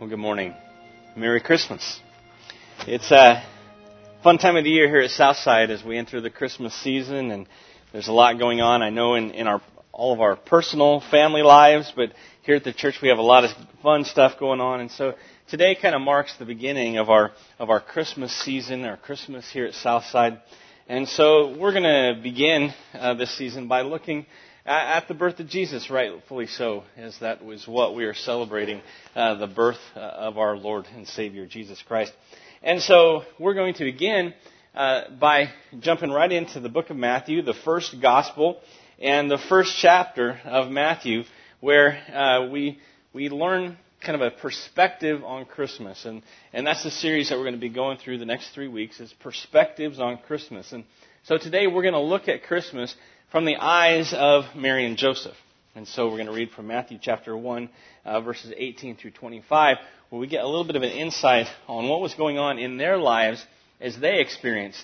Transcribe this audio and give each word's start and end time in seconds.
Well, 0.00 0.08
good 0.08 0.18
morning. 0.18 0.54
Merry 1.14 1.42
Christmas. 1.42 2.00
It's 2.86 3.10
a 3.10 3.44
fun 4.22 4.38
time 4.38 4.56
of 4.56 4.64
the 4.64 4.70
year 4.70 4.88
here 4.88 5.00
at 5.00 5.10
Southside 5.10 5.70
as 5.70 5.84
we 5.84 5.98
enter 5.98 6.22
the 6.22 6.30
Christmas 6.30 6.72
season, 6.82 7.30
and 7.30 7.46
there's 7.92 8.08
a 8.08 8.12
lot 8.12 8.38
going 8.38 8.62
on. 8.62 8.80
I 8.80 8.88
know 8.88 9.14
in, 9.16 9.32
in 9.32 9.46
our 9.46 9.60
all 9.92 10.14
of 10.14 10.22
our 10.22 10.36
personal 10.36 11.02
family 11.10 11.42
lives, 11.42 11.92
but 11.94 12.14
here 12.44 12.54
at 12.54 12.64
the 12.64 12.72
church 12.72 13.00
we 13.02 13.08
have 13.08 13.18
a 13.18 13.22
lot 13.22 13.44
of 13.44 13.50
fun 13.82 14.06
stuff 14.06 14.38
going 14.40 14.58
on, 14.58 14.80
and 14.80 14.90
so 14.90 15.16
today 15.50 15.74
kind 15.74 15.94
of 15.94 16.00
marks 16.00 16.34
the 16.38 16.46
beginning 16.46 16.96
of 16.96 17.10
our 17.10 17.32
of 17.58 17.68
our 17.68 17.80
Christmas 17.80 18.34
season, 18.34 18.86
our 18.86 18.96
Christmas 18.96 19.52
here 19.52 19.66
at 19.66 19.74
Southside, 19.74 20.40
and 20.88 21.06
so 21.08 21.54
we're 21.58 21.72
going 21.72 21.82
to 21.82 22.18
begin 22.22 22.72
uh, 22.94 23.12
this 23.12 23.36
season 23.36 23.68
by 23.68 23.82
looking 23.82 24.24
at 24.66 25.08
the 25.08 25.14
birth 25.14 25.40
of 25.40 25.48
Jesus, 25.48 25.90
rightfully 25.90 26.46
so, 26.46 26.84
as 26.96 27.18
that 27.20 27.44
was 27.44 27.66
what 27.66 27.94
we 27.94 28.04
are 28.04 28.14
celebrating, 28.14 28.82
uh, 29.16 29.36
the 29.36 29.46
birth 29.46 29.78
uh, 29.96 30.00
of 30.00 30.38
our 30.38 30.56
Lord 30.56 30.86
and 30.94 31.06
Savior, 31.08 31.46
Jesus 31.46 31.82
Christ. 31.82 32.12
And 32.62 32.82
so 32.82 33.22
we're 33.38 33.54
going 33.54 33.74
to 33.74 33.84
begin 33.84 34.34
uh, 34.74 35.10
by 35.18 35.50
jumping 35.80 36.10
right 36.10 36.30
into 36.30 36.60
the 36.60 36.68
book 36.68 36.90
of 36.90 36.96
Matthew, 36.96 37.42
the 37.42 37.54
first 37.54 38.00
gospel, 38.00 38.60
and 39.00 39.30
the 39.30 39.38
first 39.38 39.76
chapter 39.78 40.38
of 40.44 40.70
Matthew, 40.70 41.24
where 41.60 41.98
uh, 42.14 42.48
we, 42.50 42.78
we 43.12 43.30
learn 43.30 43.78
kind 44.00 44.20
of 44.20 44.32
a 44.32 44.36
perspective 44.36 45.22
on 45.24 45.44
Christmas. 45.44 46.04
And, 46.04 46.22
and 46.52 46.66
that's 46.66 46.82
the 46.82 46.90
series 46.90 47.28
that 47.28 47.36
we're 47.36 47.44
going 47.44 47.54
to 47.54 47.60
be 47.60 47.68
going 47.68 47.98
through 47.98 48.18
the 48.18 48.24
next 48.24 48.50
three 48.50 48.68
weeks, 48.68 48.98
is 49.00 49.12
perspectives 49.20 50.00
on 50.00 50.18
Christmas. 50.18 50.72
And 50.72 50.84
so 51.24 51.36
today 51.36 51.66
we're 51.66 51.82
going 51.82 51.94
to 51.94 52.00
look 52.00 52.28
at 52.28 52.44
Christmas 52.44 52.94
from 53.30 53.44
the 53.44 53.56
eyes 53.56 54.14
of 54.16 54.44
Mary 54.56 54.86
and 54.86 54.96
Joseph. 54.96 55.36
And 55.74 55.86
so 55.86 56.06
we're 56.06 56.16
going 56.16 56.26
to 56.26 56.32
read 56.32 56.50
from 56.50 56.66
Matthew 56.66 56.98
chapter 57.00 57.36
1, 57.36 57.68
uh, 58.04 58.20
verses 58.22 58.52
18 58.56 58.96
through 58.96 59.12
25, 59.12 59.76
where 60.08 60.20
we 60.20 60.26
get 60.26 60.42
a 60.42 60.46
little 60.46 60.64
bit 60.64 60.76
of 60.76 60.82
an 60.82 60.90
insight 60.90 61.46
on 61.68 61.88
what 61.88 62.00
was 62.00 62.14
going 62.14 62.38
on 62.38 62.58
in 62.58 62.76
their 62.76 62.96
lives 62.96 63.44
as 63.80 63.98
they 63.98 64.18
experienced 64.20 64.82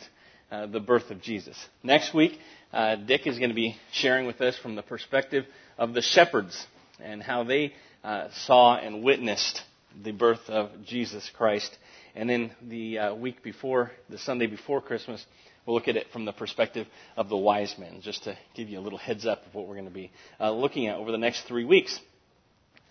uh, 0.52 0.66
the 0.66 0.78
birth 0.78 1.10
of 1.10 1.20
Jesus. 1.20 1.56
Next 1.82 2.14
week, 2.14 2.38
uh, 2.72 2.96
Dick 2.96 3.26
is 3.26 3.38
going 3.38 3.50
to 3.50 3.54
be 3.54 3.76
sharing 3.92 4.26
with 4.26 4.40
us 4.40 4.56
from 4.58 4.76
the 4.76 4.82
perspective 4.82 5.44
of 5.76 5.92
the 5.92 6.02
shepherds 6.02 6.66
and 7.02 7.22
how 7.22 7.42
they 7.44 7.72
uh, 8.04 8.28
saw 8.44 8.76
and 8.76 9.02
witnessed 9.02 9.62
the 10.02 10.12
birth 10.12 10.48
of 10.48 10.70
Jesus 10.84 11.30
Christ. 11.36 11.76
And 12.14 12.28
then 12.28 12.50
the 12.62 12.98
uh, 12.98 13.14
week 13.14 13.42
before, 13.42 13.90
the 14.08 14.18
Sunday 14.18 14.46
before 14.46 14.80
Christmas, 14.80 15.24
We'll 15.66 15.74
look 15.74 15.88
at 15.88 15.96
it 15.96 16.06
from 16.12 16.24
the 16.24 16.32
perspective 16.32 16.86
of 17.16 17.28
the 17.28 17.36
wise 17.36 17.74
men, 17.76 18.00
just 18.00 18.22
to 18.24 18.38
give 18.54 18.68
you 18.68 18.78
a 18.78 18.80
little 18.80 19.00
heads 19.00 19.26
up 19.26 19.44
of 19.46 19.54
what 19.54 19.66
we're 19.66 19.74
going 19.74 19.88
to 19.88 19.90
be 19.92 20.12
uh, 20.38 20.52
looking 20.52 20.86
at 20.86 20.96
over 20.96 21.10
the 21.10 21.18
next 21.18 21.42
three 21.48 21.64
weeks. 21.64 21.98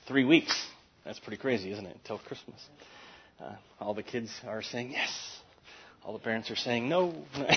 Three 0.10 0.26
weeks. 0.26 0.54
That's 1.06 1.20
pretty 1.20 1.38
crazy, 1.38 1.72
isn't 1.72 1.86
it? 1.86 1.96
Until 1.96 2.18
Christmas. 2.20 2.60
Uh, 3.40 3.54
all 3.80 3.94
the 3.94 4.04
kids 4.04 4.30
are 4.46 4.62
saying 4.62 4.92
yes. 4.92 5.40
All 6.04 6.12
the 6.12 6.20
parents 6.20 6.52
are 6.52 6.58
saying 6.58 6.90
no. 6.90 7.16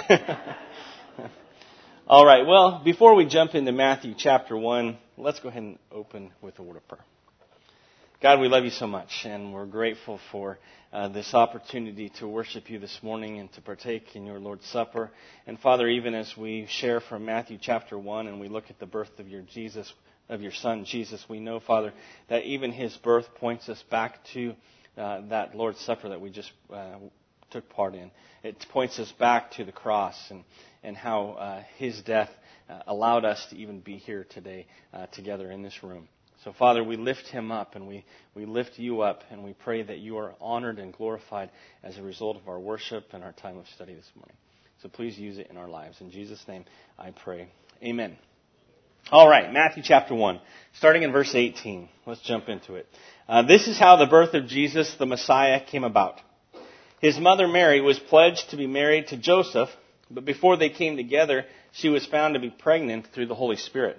all 2.07 2.25
right. 2.25 2.47
Well, 2.47 2.81
before 2.85 3.17
we 3.17 3.27
jump 3.27 3.57
into 3.57 3.73
Matthew 3.73 4.15
chapter 4.17 4.57
1, 4.57 4.97
let's 5.17 5.41
go 5.41 5.49
ahead 5.49 5.65
and 5.65 5.79
open 5.91 6.31
with 6.41 6.57
a 6.61 6.63
word 6.63 6.77
of 6.77 6.87
prayer. 6.87 7.05
God, 8.21 8.41
we 8.41 8.49
love 8.49 8.65
you 8.65 8.71
so 8.71 8.89
much, 8.89 9.25
and 9.27 9.55
we're 9.55 9.65
grateful 9.65 10.19
for 10.33 10.59
uh, 10.93 11.07
this 11.07 11.35
opportunity 11.35 12.11
to 12.19 12.27
worship 12.27 12.69
you 12.69 12.81
this 12.81 12.99
morning 13.01 13.39
and 13.39 13.53
to 13.53 13.61
partake 13.61 14.17
in 14.17 14.27
your 14.27 14.41
Lord's 14.41 14.67
Supper. 14.67 15.13
And 15.47 15.57
Father, 15.57 15.87
even 15.87 16.17
as 16.17 16.37
we 16.37 16.67
share 16.69 16.99
from 16.99 17.25
Matthew 17.25 17.59
chapter 17.61 17.97
1 17.97 18.27
and 18.27 18.41
we 18.41 18.49
look 18.49 18.71
at 18.71 18.81
the 18.81 18.87
birth 18.87 19.21
of 19.21 19.29
your 19.29 19.43
Jesus, 19.43 19.93
of 20.29 20.43
your 20.43 20.51
Son 20.51 20.85
Jesus, 20.85 21.25
we 21.29 21.39
know, 21.39 21.61
Father, 21.61 21.93
that 22.29 22.43
even 22.43 22.73
his 22.73 22.93
birth 22.97 23.27
points 23.37 23.69
us 23.69 23.81
back 23.89 24.19
to 24.33 24.53
uh, 24.97 25.21
that 25.29 25.55
Lord's 25.55 25.79
Supper 25.79 26.09
that 26.09 26.21
we 26.21 26.31
just 26.31 26.51
uh, 26.75 26.97
took 27.53 27.69
part 27.69 27.95
in. 27.95 28.11
It 28.43 28.57
points 28.73 28.99
us 28.99 29.13
back 29.13 29.53
to 29.53 29.65
the 29.65 29.71
cross 29.71 30.17
and, 30.31 30.43
and 30.83 30.97
how 30.97 31.35
uh, 31.39 31.63
his 31.77 32.03
death 32.03 32.31
uh, 32.69 32.81
allowed 32.89 33.25
us 33.25 33.47
to 33.51 33.57
even 33.57 33.79
be 33.79 33.97
here 33.97 34.27
today 34.29 34.67
uh, 34.93 35.07
together 35.07 35.53
in 35.53 35.63
this 35.63 35.85
room. 35.85 36.09
So, 36.49 36.55
Father, 36.55 36.83
we 36.83 36.97
lift 36.97 37.27
him 37.27 37.53
up 37.53 37.75
and 37.75 37.87
we, 37.87 38.07
we 38.35 38.47
lift 38.47 38.79
you 38.79 39.03
up 39.03 39.23
and 39.31 39.45
we 39.45 39.53
pray 39.53 39.83
that 39.83 39.99
you 39.99 40.17
are 40.17 40.33
honored 40.41 40.79
and 40.79 40.95
glorified 40.95 41.51
as 41.83 41.99
a 41.99 42.03
result 42.03 42.39
of 42.39 42.49
our 42.49 42.59
worship 42.59 43.05
and 43.13 43.23
our 43.23 43.33
time 43.33 43.59
of 43.59 43.69
study 43.69 43.93
this 43.93 44.11
morning. 44.17 44.35
So 44.83 44.89
please 44.89 45.19
use 45.19 45.37
it 45.37 45.49
in 45.51 45.59
our 45.59 45.69
lives. 45.69 46.01
In 46.01 46.11
Jesus' 46.11 46.43
name, 46.49 46.65
I 46.99 47.11
pray. 47.11 47.51
Amen. 47.83 48.17
All 49.13 49.29
right, 49.29 49.53
Matthew 49.53 49.83
chapter 49.85 50.15
1, 50.15 50.41
starting 50.73 51.03
in 51.03 51.13
verse 51.13 51.35
18. 51.35 51.91
Let's 52.07 52.23
jump 52.23 52.49
into 52.49 52.77
it. 52.77 52.87
Uh, 53.29 53.43
this 53.43 53.69
is 53.69 53.79
how 53.79 53.97
the 53.97 54.07
birth 54.07 54.33
of 54.33 54.47
Jesus, 54.47 54.97
the 54.99 55.05
Messiah, 55.05 55.61
came 55.63 55.85
about. 55.85 56.19
His 57.03 57.19
mother 57.19 57.47
Mary 57.47 57.83
was 57.83 57.99
pledged 57.99 58.49
to 58.53 58.57
be 58.57 58.67
married 58.67 59.09
to 59.09 59.19
Joseph, 59.19 59.69
but 60.11 60.25
before 60.25 60.57
they 60.57 60.71
came 60.71 60.97
together, 60.97 61.45
she 61.73 61.91
was 61.91 62.07
found 62.07 62.33
to 62.33 62.41
be 62.41 62.49
pregnant 62.49 63.09
through 63.13 63.27
the 63.27 63.35
Holy 63.35 63.57
Spirit. 63.57 63.99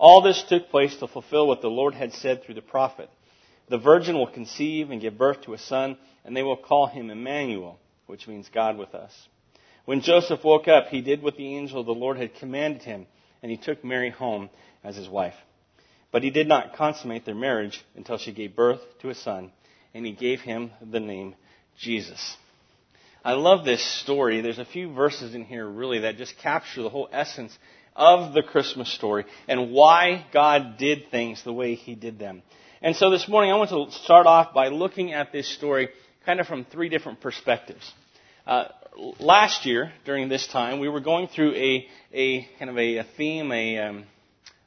All 0.00 0.22
this 0.22 0.42
took 0.48 0.70
place 0.70 0.96
to 0.96 1.06
fulfill 1.06 1.46
what 1.46 1.60
the 1.60 1.68
Lord 1.68 1.92
had 1.92 2.14
said 2.14 2.42
through 2.42 2.54
the 2.54 2.62
prophet. 2.62 3.10
The 3.68 3.76
virgin 3.76 4.16
will 4.16 4.26
conceive 4.26 4.90
and 4.90 4.98
give 4.98 5.18
birth 5.18 5.42
to 5.42 5.52
a 5.52 5.58
son, 5.58 5.98
and 6.24 6.34
they 6.34 6.42
will 6.42 6.56
call 6.56 6.86
him 6.86 7.10
Emmanuel, 7.10 7.78
which 8.06 8.26
means 8.26 8.48
God 8.48 8.78
with 8.78 8.94
us. 8.94 9.12
When 9.84 10.00
Joseph 10.00 10.42
woke 10.42 10.68
up, 10.68 10.88
he 10.88 11.02
did 11.02 11.22
what 11.22 11.36
the 11.36 11.54
angel 11.54 11.80
of 11.80 11.86
the 11.86 11.92
Lord 11.92 12.16
had 12.16 12.34
commanded 12.36 12.82
him, 12.82 13.06
and 13.42 13.50
he 13.50 13.58
took 13.58 13.84
Mary 13.84 14.08
home 14.08 14.48
as 14.82 14.96
his 14.96 15.06
wife. 15.06 15.34
But 16.10 16.22
he 16.22 16.30
did 16.30 16.48
not 16.48 16.76
consummate 16.76 17.26
their 17.26 17.34
marriage 17.34 17.84
until 17.94 18.16
she 18.16 18.32
gave 18.32 18.56
birth 18.56 18.80
to 19.02 19.10
a 19.10 19.14
son, 19.14 19.52
and 19.92 20.06
he 20.06 20.12
gave 20.12 20.40
him 20.40 20.70
the 20.80 21.00
name 21.00 21.34
Jesus. 21.78 22.38
I 23.22 23.34
love 23.34 23.66
this 23.66 23.84
story. 24.00 24.40
There's 24.40 24.58
a 24.58 24.64
few 24.64 24.94
verses 24.94 25.34
in 25.34 25.44
here 25.44 25.68
really 25.68 26.00
that 26.00 26.16
just 26.16 26.38
capture 26.38 26.82
the 26.82 26.88
whole 26.88 27.10
essence 27.12 27.56
of 27.96 28.32
the 28.32 28.42
Christmas 28.42 28.92
story 28.92 29.24
and 29.48 29.72
why 29.72 30.26
God 30.32 30.78
did 30.78 31.10
things 31.10 31.42
the 31.42 31.52
way 31.52 31.74
He 31.74 31.94
did 31.94 32.18
them. 32.18 32.42
And 32.82 32.96
so 32.96 33.10
this 33.10 33.28
morning 33.28 33.52
I 33.52 33.56
want 33.56 33.70
to 33.70 33.90
start 34.04 34.26
off 34.26 34.54
by 34.54 34.68
looking 34.68 35.12
at 35.12 35.32
this 35.32 35.48
story 35.48 35.90
kind 36.24 36.40
of 36.40 36.46
from 36.46 36.64
three 36.64 36.88
different 36.88 37.20
perspectives. 37.20 37.92
Uh, 38.46 38.64
last 39.18 39.66
year, 39.66 39.92
during 40.04 40.28
this 40.28 40.46
time, 40.46 40.80
we 40.80 40.88
were 40.88 41.00
going 41.00 41.28
through 41.28 41.54
a, 41.54 41.86
a 42.12 42.48
kind 42.58 42.70
of 42.70 42.78
a, 42.78 42.98
a 42.98 43.06
theme, 43.16 43.52
a, 43.52 43.78
um, 43.78 44.04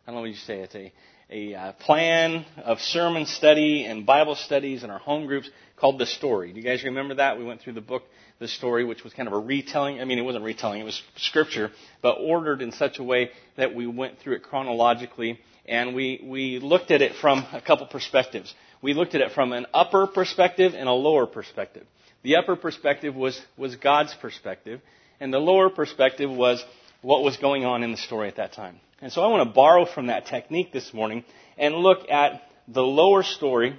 I 0.06 0.12
don't 0.12 0.16
know 0.16 0.22
what 0.22 0.30
you 0.30 0.36
say, 0.36 0.60
it's 0.60 0.76
a, 0.76 0.92
a 1.34 1.56
uh, 1.56 1.72
plan 1.74 2.46
of 2.64 2.80
sermon 2.80 3.26
study 3.26 3.86
and 3.86 4.06
Bible 4.06 4.36
studies 4.36 4.84
in 4.84 4.92
our 4.92 5.00
home 5.00 5.26
groups 5.26 5.50
called 5.78 5.98
The 5.98 6.06
Story. 6.06 6.54
Do 6.54 6.60
you 6.60 6.64
guys 6.64 6.84
remember 6.84 7.16
that? 7.16 7.40
We 7.40 7.44
went 7.44 7.60
through 7.60 7.74
the 7.74 7.82
book 7.82 8.04
The 8.38 8.48
Story, 8.48 8.86
which 8.86 9.04
was 9.04 9.14
kind 9.14 9.28
of 9.28 9.34
a 9.34 9.40
retelling. 9.40 10.00
I 10.00 10.06
mean, 10.06 10.20
it 10.20 10.22
wasn't 10.22 10.46
retelling, 10.46 10.80
it 10.80 10.84
was 10.84 11.02
scripture, 11.16 11.72
but 12.04 12.18
ordered 12.20 12.62
in 12.62 12.72
such 12.72 13.00
a 13.00 13.04
way 13.04 13.32
that 13.58 13.74
we 13.74 13.88
went 13.88 14.20
through 14.20 14.36
it 14.36 14.44
chronologically 14.44 15.40
and 15.66 15.96
we, 15.96 16.24
we 16.24 16.60
looked 16.60 16.92
at 16.92 17.02
it 17.02 17.16
from 17.16 17.40
a 17.52 17.62
couple 17.62 17.88
perspectives. 17.88 18.54
We 18.84 18.94
looked 18.94 19.16
at 19.16 19.22
it 19.22 19.32
from 19.32 19.54
an 19.54 19.66
upper 19.74 20.06
perspective 20.06 20.74
and 20.76 20.88
a 20.88 20.94
lower 20.94 21.26
perspective. 21.26 21.88
The 22.22 22.36
upper 22.36 22.56
perspective 22.56 23.16
was, 23.16 23.42
was 23.58 23.76
God's 23.78 24.14
perspective, 24.14 24.82
and 25.20 25.34
the 25.34 25.40
lower 25.40 25.70
perspective 25.70 26.30
was 26.30 26.64
what 27.02 27.24
was 27.24 27.38
going 27.38 27.66
on 27.66 27.82
in 27.82 27.92
the 27.92 27.98
story 27.98 28.28
at 28.28 28.36
that 28.36 28.54
time. 28.54 28.80
And 29.04 29.12
so 29.12 29.22
I 29.22 29.28
want 29.28 29.46
to 29.46 29.54
borrow 29.54 29.86
from 29.86 30.08
that 30.08 30.28
technique 30.28 30.72
this 30.72 30.94
morning 30.94 31.26
and 31.58 31.76
look 31.76 32.10
at 32.10 32.42
the 32.70 32.84
lower 32.84 33.22
story, 33.22 33.78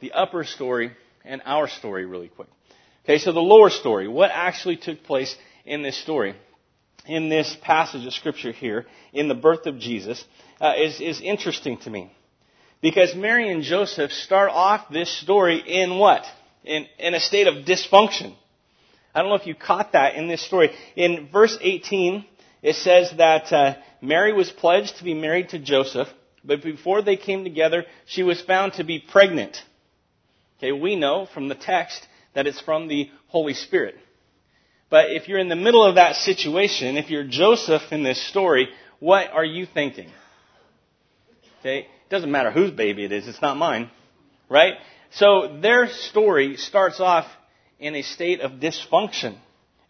the 0.00 0.12
upper 0.12 0.44
story, 0.44 0.92
and 1.24 1.40
our 1.46 1.66
story 1.66 2.04
really 2.04 2.28
quick. 2.28 2.48
Okay, 3.02 3.16
so 3.16 3.32
the 3.32 3.40
lower 3.40 3.70
story, 3.70 4.06
what 4.06 4.30
actually 4.30 4.76
took 4.76 5.02
place 5.04 5.34
in 5.64 5.80
this 5.80 5.96
story, 5.96 6.34
in 7.06 7.30
this 7.30 7.56
passage 7.62 8.04
of 8.04 8.12
scripture 8.12 8.52
here, 8.52 8.84
in 9.14 9.28
the 9.28 9.34
birth 9.34 9.64
of 9.64 9.78
Jesus, 9.78 10.22
uh, 10.60 10.74
is, 10.76 11.00
is 11.00 11.22
interesting 11.22 11.78
to 11.78 11.88
me. 11.88 12.12
Because 12.82 13.14
Mary 13.14 13.50
and 13.50 13.62
Joseph 13.62 14.12
start 14.12 14.50
off 14.50 14.90
this 14.90 15.10
story 15.22 15.56
in 15.66 15.96
what? 15.96 16.26
In, 16.64 16.86
in 16.98 17.14
a 17.14 17.20
state 17.20 17.46
of 17.46 17.64
dysfunction. 17.64 18.34
I 19.14 19.20
don't 19.20 19.30
know 19.30 19.36
if 19.36 19.46
you 19.46 19.54
caught 19.54 19.92
that 19.92 20.16
in 20.16 20.28
this 20.28 20.44
story. 20.44 20.70
In 20.96 21.30
verse 21.32 21.56
18, 21.62 22.26
it 22.62 22.74
says 22.76 23.10
that 23.16 23.52
uh, 23.52 23.76
Mary 24.06 24.32
was 24.32 24.50
pledged 24.50 24.98
to 24.98 25.04
be 25.04 25.14
married 25.14 25.50
to 25.50 25.58
Joseph, 25.58 26.08
but 26.44 26.62
before 26.62 27.02
they 27.02 27.16
came 27.16 27.42
together, 27.42 27.84
she 28.06 28.22
was 28.22 28.40
found 28.40 28.74
to 28.74 28.84
be 28.84 29.00
pregnant. 29.00 29.56
Okay, 30.58 30.72
we 30.72 30.96
know 30.96 31.26
from 31.26 31.48
the 31.48 31.54
text 31.54 32.06
that 32.34 32.46
it's 32.46 32.60
from 32.60 32.88
the 32.88 33.10
Holy 33.26 33.54
Spirit. 33.54 33.96
But 34.88 35.10
if 35.10 35.28
you're 35.28 35.40
in 35.40 35.48
the 35.48 35.56
middle 35.56 35.84
of 35.84 35.96
that 35.96 36.14
situation, 36.14 36.96
if 36.96 37.10
you're 37.10 37.24
Joseph 37.24 37.82
in 37.90 38.04
this 38.04 38.24
story, 38.28 38.68
what 39.00 39.30
are 39.32 39.44
you 39.44 39.66
thinking? 39.66 40.08
Okay? 41.60 41.80
It 41.80 42.10
doesn't 42.10 42.30
matter 42.30 42.52
whose 42.52 42.70
baby 42.70 43.04
it 43.04 43.12
is, 43.12 43.26
it's 43.26 43.42
not 43.42 43.56
mine. 43.56 43.90
Right? 44.48 44.74
So 45.10 45.58
their 45.60 45.88
story 45.88 46.56
starts 46.56 47.00
off 47.00 47.26
in 47.80 47.96
a 47.96 48.02
state 48.02 48.40
of 48.40 48.52
dysfunction. 48.52 49.36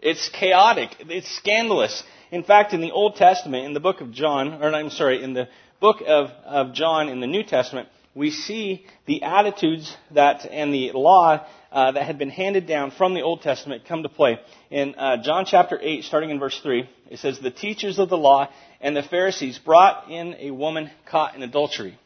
It's 0.01 0.29
chaotic. 0.31 0.97
It's 1.01 1.31
scandalous. 1.37 2.03
In 2.31 2.43
fact, 2.43 2.73
in 2.73 2.81
the 2.81 2.91
Old 2.91 3.17
Testament, 3.17 3.67
in 3.67 3.75
the 3.75 3.81
book 3.81 4.01
of 4.01 4.13
John, 4.13 4.63
or 4.63 4.75
I'm 4.75 4.91
sorry, 4.91 5.23
in 5.23 5.33
the 5.33 5.49
book 5.81 6.03
of, 6.07 6.31
of 6.45 6.75
John 6.75 7.09
in 7.09 7.21
the 7.21 7.27
New 7.27 7.45
Testament, 7.45 7.89
we 8.15 8.31
see 8.31 8.87
the 9.05 9.23
attitudes 9.23 9.95
that 10.13 10.47
and 10.51 10.73
the 10.73 10.93
law 10.93 11.47
uh, 11.71 11.93
that 11.93 12.05
had 12.05 12.19
been 12.19 12.31
handed 12.31 12.67
down 12.67 12.91
from 12.91 13.13
the 13.13 13.21
Old 13.21 13.43
Testament 13.43 13.83
come 13.87 14.03
to 14.03 14.09
play. 14.09 14.41
In 14.71 14.95
uh, 14.97 15.23
John 15.23 15.45
chapter 15.47 15.79
8, 15.81 16.03
starting 16.05 16.31
in 16.31 16.41
verse 16.41 16.59
3, 16.63 16.89
it 17.11 17.19
says, 17.19 17.39
The 17.39 17.51
teachers 17.51 17.99
of 17.99 18.09
the 18.09 18.17
law 18.17 18.49
and 18.81 18.97
the 18.97 19.03
Pharisees 19.03 19.59
brought 19.59 20.11
in 20.11 20.35
a 20.39 20.51
woman 20.51 20.91
caught 21.05 21.37
in 21.37 21.43
adultery. 21.43 21.99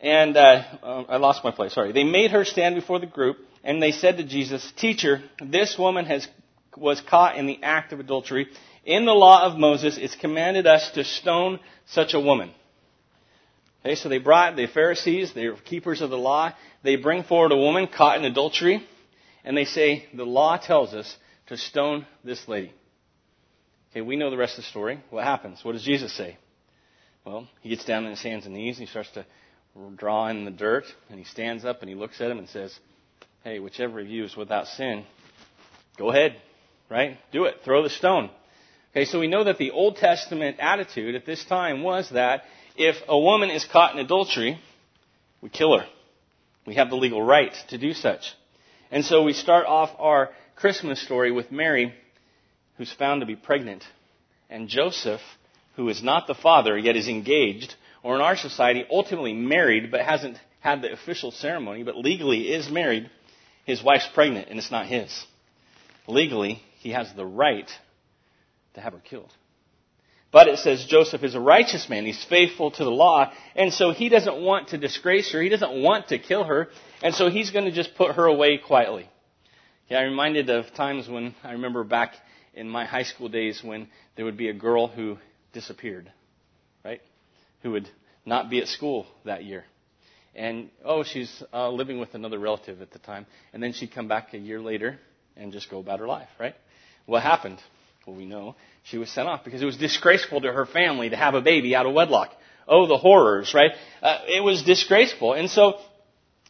And 0.00 0.36
uh, 0.36 0.62
uh, 0.82 1.04
I 1.08 1.16
lost 1.16 1.44
my 1.44 1.50
place. 1.50 1.74
Sorry. 1.74 1.92
They 1.92 2.04
made 2.04 2.30
her 2.30 2.44
stand 2.44 2.76
before 2.76 2.98
the 2.98 3.06
group, 3.06 3.38
and 3.62 3.82
they 3.82 3.92
said 3.92 4.16
to 4.16 4.24
Jesus, 4.24 4.72
"Teacher, 4.76 5.22
this 5.40 5.78
woman 5.78 6.06
has 6.06 6.26
was 6.76 7.00
caught 7.00 7.36
in 7.36 7.46
the 7.46 7.62
act 7.62 7.92
of 7.92 8.00
adultery. 8.00 8.48
In 8.84 9.04
the 9.04 9.12
law 9.12 9.44
of 9.44 9.58
Moses, 9.58 9.96
it's 9.96 10.16
commanded 10.16 10.66
us 10.66 10.90
to 10.92 11.04
stone 11.04 11.60
such 11.86 12.14
a 12.14 12.20
woman." 12.20 12.52
Okay, 13.84 13.96
so 13.96 14.08
they 14.08 14.18
brought 14.18 14.56
the 14.56 14.66
Pharisees, 14.66 15.36
are 15.36 15.56
keepers 15.56 16.00
of 16.00 16.10
the 16.10 16.18
law. 16.18 16.52
They 16.82 16.96
bring 16.96 17.24
forward 17.24 17.52
a 17.52 17.56
woman 17.56 17.88
caught 17.88 18.16
in 18.16 18.24
adultery, 18.24 18.86
and 19.44 19.56
they 19.56 19.64
say, 19.64 20.06
"The 20.14 20.26
law 20.26 20.56
tells 20.56 20.94
us 20.94 21.16
to 21.46 21.56
stone 21.56 22.06
this 22.22 22.46
lady." 22.48 22.72
Okay, 23.90 24.00
we 24.00 24.16
know 24.16 24.30
the 24.30 24.36
rest 24.36 24.56
of 24.56 24.64
the 24.64 24.70
story. 24.70 25.00
What 25.10 25.24
happens? 25.24 25.64
What 25.64 25.72
does 25.72 25.82
Jesus 25.82 26.12
say? 26.12 26.38
Well, 27.24 27.46
he 27.60 27.68
gets 27.68 27.84
down 27.84 28.04
on 28.04 28.10
his 28.10 28.22
hands 28.22 28.46
and 28.46 28.54
knees 28.54 28.78
and 28.78 28.88
he 28.88 28.90
starts 28.90 29.10
to 29.10 29.26
draw 29.96 30.28
in 30.28 30.44
the 30.44 30.50
dirt, 30.50 30.84
and 31.10 31.18
he 31.18 31.24
stands 31.24 31.64
up 31.64 31.80
and 31.80 31.88
he 31.88 31.94
looks 31.94 32.20
at 32.20 32.30
him 32.30 32.38
and 32.38 32.48
says, 32.48 32.78
Hey, 33.44 33.58
whichever 33.58 34.00
of 34.00 34.08
you 34.08 34.24
is 34.24 34.36
without 34.36 34.66
sin, 34.66 35.04
go 35.96 36.10
ahead, 36.10 36.36
right? 36.92 37.18
Do 37.32 37.44
it. 37.44 37.56
Throw 37.64 37.82
the 37.82 37.90
stone. 37.90 38.30
Okay, 38.92 39.06
so 39.06 39.18
we 39.18 39.26
know 39.26 39.44
that 39.44 39.56
the 39.56 39.70
Old 39.70 39.96
Testament 39.96 40.58
attitude 40.60 41.14
at 41.14 41.24
this 41.24 41.42
time 41.46 41.82
was 41.82 42.10
that 42.10 42.42
if 42.76 42.96
a 43.08 43.18
woman 43.18 43.50
is 43.50 43.64
caught 43.64 43.94
in 43.94 43.98
adultery, 43.98 44.60
we 45.40 45.48
kill 45.48 45.78
her. 45.78 45.86
We 46.66 46.74
have 46.74 46.90
the 46.90 46.96
legal 46.96 47.22
right 47.22 47.54
to 47.70 47.78
do 47.78 47.94
such. 47.94 48.34
And 48.90 49.04
so 49.04 49.22
we 49.22 49.32
start 49.32 49.64
off 49.66 49.90
our 49.98 50.30
Christmas 50.54 51.02
story 51.02 51.32
with 51.32 51.50
Mary, 51.50 51.94
who's 52.76 52.92
found 52.92 53.22
to 53.22 53.26
be 53.26 53.36
pregnant, 53.36 53.82
and 54.50 54.68
Joseph, 54.68 55.22
who 55.76 55.88
is 55.88 56.02
not 56.02 56.26
the 56.26 56.34
father, 56.34 56.76
yet 56.76 56.94
is 56.94 57.08
engaged 57.08 57.74
or 58.02 58.16
in 58.16 58.20
our 58.20 58.36
society, 58.36 58.84
ultimately 58.90 59.32
married 59.32 59.90
but 59.90 60.00
hasn't 60.00 60.36
had 60.60 60.82
the 60.82 60.92
official 60.92 61.30
ceremony, 61.30 61.82
but 61.82 61.96
legally 61.96 62.52
is 62.52 62.70
married, 62.70 63.10
his 63.64 63.82
wife's 63.82 64.08
pregnant 64.14 64.48
and 64.48 64.58
it's 64.58 64.70
not 64.70 64.86
his. 64.86 65.24
Legally, 66.06 66.62
he 66.82 66.90
has 66.90 67.12
the 67.14 67.26
right 67.26 67.70
to 68.74 68.80
have 68.80 68.92
her 68.92 68.98
killed. 69.00 69.32
But 70.30 70.48
it 70.48 70.58
says 70.58 70.86
Joseph 70.86 71.22
is 71.22 71.34
a 71.34 71.40
righteous 71.40 71.88
man. 71.90 72.06
He's 72.06 72.24
faithful 72.24 72.70
to 72.70 72.84
the 72.84 72.90
law. 72.90 73.32
And 73.54 73.72
so 73.72 73.92
he 73.92 74.08
doesn't 74.08 74.42
want 74.42 74.68
to 74.68 74.78
disgrace 74.78 75.30
her. 75.32 75.42
He 75.42 75.50
doesn't 75.50 75.82
want 75.82 76.08
to 76.08 76.18
kill 76.18 76.44
her. 76.44 76.68
And 77.02 77.14
so 77.14 77.28
he's 77.28 77.50
going 77.50 77.66
to 77.66 77.72
just 77.72 77.94
put 77.96 78.16
her 78.16 78.24
away 78.24 78.58
quietly. 78.58 79.08
Yeah, 79.88 79.98
I'm 79.98 80.10
reminded 80.10 80.48
of 80.48 80.72
times 80.74 81.08
when 81.08 81.34
I 81.44 81.52
remember 81.52 81.84
back 81.84 82.14
in 82.54 82.68
my 82.68 82.86
high 82.86 83.02
school 83.02 83.28
days 83.28 83.60
when 83.62 83.88
there 84.16 84.24
would 84.24 84.38
be 84.38 84.48
a 84.48 84.54
girl 84.54 84.88
who 84.88 85.18
disappeared 85.52 86.10
right? 86.84 87.00
who 87.62 87.72
would 87.72 87.88
not 88.24 88.50
be 88.50 88.60
at 88.60 88.68
school 88.68 89.06
that 89.24 89.44
year. 89.44 89.64
And, 90.34 90.70
oh, 90.84 91.04
she's 91.04 91.42
uh, 91.52 91.70
living 91.70 91.98
with 91.98 92.14
another 92.14 92.38
relative 92.38 92.80
at 92.80 92.90
the 92.90 92.98
time. 92.98 93.26
And 93.52 93.62
then 93.62 93.72
she'd 93.72 93.92
come 93.92 94.08
back 94.08 94.32
a 94.32 94.38
year 94.38 94.60
later 94.60 94.98
and 95.36 95.52
just 95.52 95.70
go 95.70 95.78
about 95.78 96.00
her 96.00 96.06
life, 96.06 96.28
right? 96.40 96.54
What 97.06 97.22
happened? 97.22 97.58
Well, 98.06 98.16
we 98.16 98.24
know 98.26 98.56
she 98.84 98.98
was 98.98 99.10
sent 99.10 99.28
off 99.28 99.44
because 99.44 99.62
it 99.62 99.66
was 99.66 99.76
disgraceful 99.76 100.40
to 100.40 100.52
her 100.52 100.66
family 100.66 101.10
to 101.10 101.16
have 101.16 101.34
a 101.34 101.40
baby 101.40 101.74
out 101.74 101.86
of 101.86 101.94
wedlock. 101.94 102.30
Oh, 102.66 102.86
the 102.86 102.96
horrors, 102.96 103.54
right? 103.54 103.72
Uh, 104.00 104.18
it 104.28 104.42
was 104.42 104.62
disgraceful. 104.62 105.34
And 105.34 105.50
so 105.50 105.78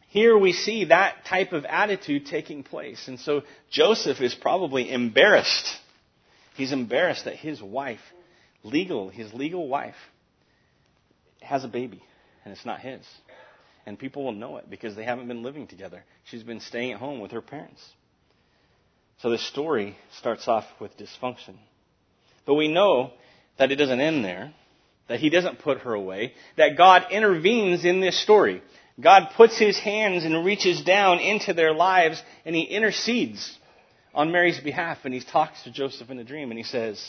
here 0.09 0.37
we 0.37 0.53
see 0.53 0.87
that 0.87 1.25
type 1.27 1.53
of 1.53 1.65
attitude 1.65 2.27
taking 2.27 2.63
place. 2.63 3.09
And 3.09 3.19
so 3.19 3.43
Joseph 3.71 4.21
is 4.21 4.35
probably 4.35 4.91
embarrassed. 4.91 5.75
He's 6.55 6.73
embarrassed 6.73 7.25
that 7.25 7.37
his 7.37 7.63
wife, 7.63 8.01
legal, 8.63 9.09
his 9.09 9.33
legal 9.33 9.69
wife, 9.69 9.97
has 11.41 11.65
a 11.65 11.69
baby, 11.69 12.03
and 12.45 12.53
it's 12.53 12.67
not 12.67 12.81
his. 12.81 13.01
And 13.87 13.99
people 13.99 14.25
will 14.25 14.33
know 14.33 14.59
it 14.59 14.71
because 14.71 14.95
they 14.95 15.05
haven't 15.05 15.29
been 15.29 15.43
living 15.43 15.67
together. 15.67 16.05
She's 16.25 16.43
been 16.43 16.61
staying 16.61 16.93
at 16.93 16.99
home 16.99 17.21
with 17.21 17.33
her 17.33 17.41
parents. 17.41 17.83
So 19.23 19.31
this 19.31 19.47
story 19.47 19.97
starts 20.19 20.49
off 20.49 20.65
with 20.81 20.99
dysfunction. 20.99 21.55
But 22.45 22.55
we 22.55 22.67
know 22.67 23.13
that 23.57 23.71
it 23.71 23.77
doesn't 23.77 24.01
end 24.01 24.25
there, 24.25 24.53
that 25.07 25.21
he 25.21 25.31
doesn't 25.31 25.61
put 25.61 25.79
her 25.83 25.95
away, 25.95 26.35
that 26.57 26.77
God 26.77 27.07
intervenes 27.13 27.85
in 27.85 28.01
this 28.01 28.21
story. 28.21 28.63
God 29.01 29.29
puts 29.37 29.57
his 29.57 29.79
hands 29.79 30.25
and 30.25 30.45
reaches 30.45 30.83
down 30.83 31.21
into 31.21 31.55
their 31.55 31.73
lives 31.73 32.21
and 32.45 32.57
he 32.57 32.63
intercedes 32.63 33.57
on 34.13 34.33
Mary's 34.33 34.59
behalf 34.59 34.99
and 35.05 35.15
he 35.15 35.23
talks 35.23 35.63
to 35.63 35.71
Joseph 35.71 36.11
in 36.11 36.19
a 36.19 36.25
dream 36.25 36.51
and 36.51 36.59
he 36.59 36.65
says, 36.65 37.01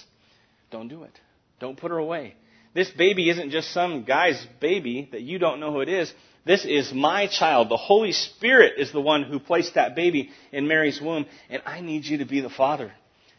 Don't 0.69 0.89
do 0.89 1.03
it. 1.03 1.19
Don't 1.59 1.79
put 1.79 1.89
her 1.89 1.97
away. 1.97 2.35
This 2.75 2.91
baby 2.91 3.29
isn't 3.31 3.49
just 3.49 3.71
some 3.71 4.03
guy's 4.03 4.45
baby 4.59 5.09
that 5.11 5.21
you 5.21 5.39
don't 5.39 5.59
know 5.59 5.71
who 5.71 5.81
it 5.81 5.89
is. 5.89 6.13
This 6.45 6.65
is 6.65 6.93
my 6.93 7.27
child. 7.27 7.69
The 7.69 7.77
Holy 7.77 8.11
Spirit 8.11 8.73
is 8.77 8.91
the 8.91 9.01
one 9.01 9.23
who 9.23 9.39
placed 9.39 9.75
that 9.75 9.95
baby 9.95 10.31
in 10.51 10.67
Mary's 10.67 11.01
womb, 11.01 11.25
and 11.49 11.61
I 11.65 11.81
need 11.81 12.05
you 12.05 12.17
to 12.17 12.25
be 12.25 12.41
the 12.41 12.49
father. 12.49 12.91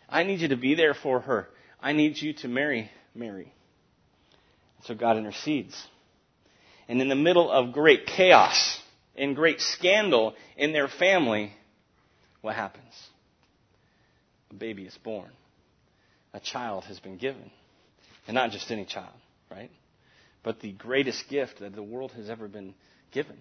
I 0.08 0.22
need 0.22 0.40
you 0.40 0.48
to 0.48 0.56
be 0.56 0.74
there 0.74 0.94
for 0.94 1.20
her. 1.20 1.48
I 1.80 1.92
need 1.92 2.16
you 2.16 2.32
to 2.34 2.48
marry 2.48 2.90
Mary. 3.14 3.52
So 4.84 4.94
God 4.94 5.16
intercedes. 5.16 5.80
And 6.88 7.00
in 7.00 7.08
the 7.08 7.14
middle 7.14 7.50
of 7.50 7.72
great 7.72 8.06
chaos 8.06 8.80
and 9.16 9.36
great 9.36 9.60
scandal 9.60 10.34
in 10.56 10.72
their 10.72 10.88
family, 10.88 11.52
what 12.40 12.54
happens? 12.54 12.92
A 14.50 14.54
baby 14.54 14.84
is 14.84 14.96
born. 15.02 15.30
A 16.32 16.40
child 16.40 16.84
has 16.84 17.00
been 17.00 17.16
given. 17.16 17.50
And 18.26 18.34
not 18.34 18.50
just 18.50 18.70
any 18.70 18.84
child 18.84 19.14
right? 19.54 19.70
But 20.42 20.60
the 20.60 20.72
greatest 20.72 21.28
gift 21.28 21.60
that 21.60 21.74
the 21.74 21.82
world 21.82 22.12
has 22.12 22.28
ever 22.28 22.48
been 22.48 22.74
given 23.14 23.38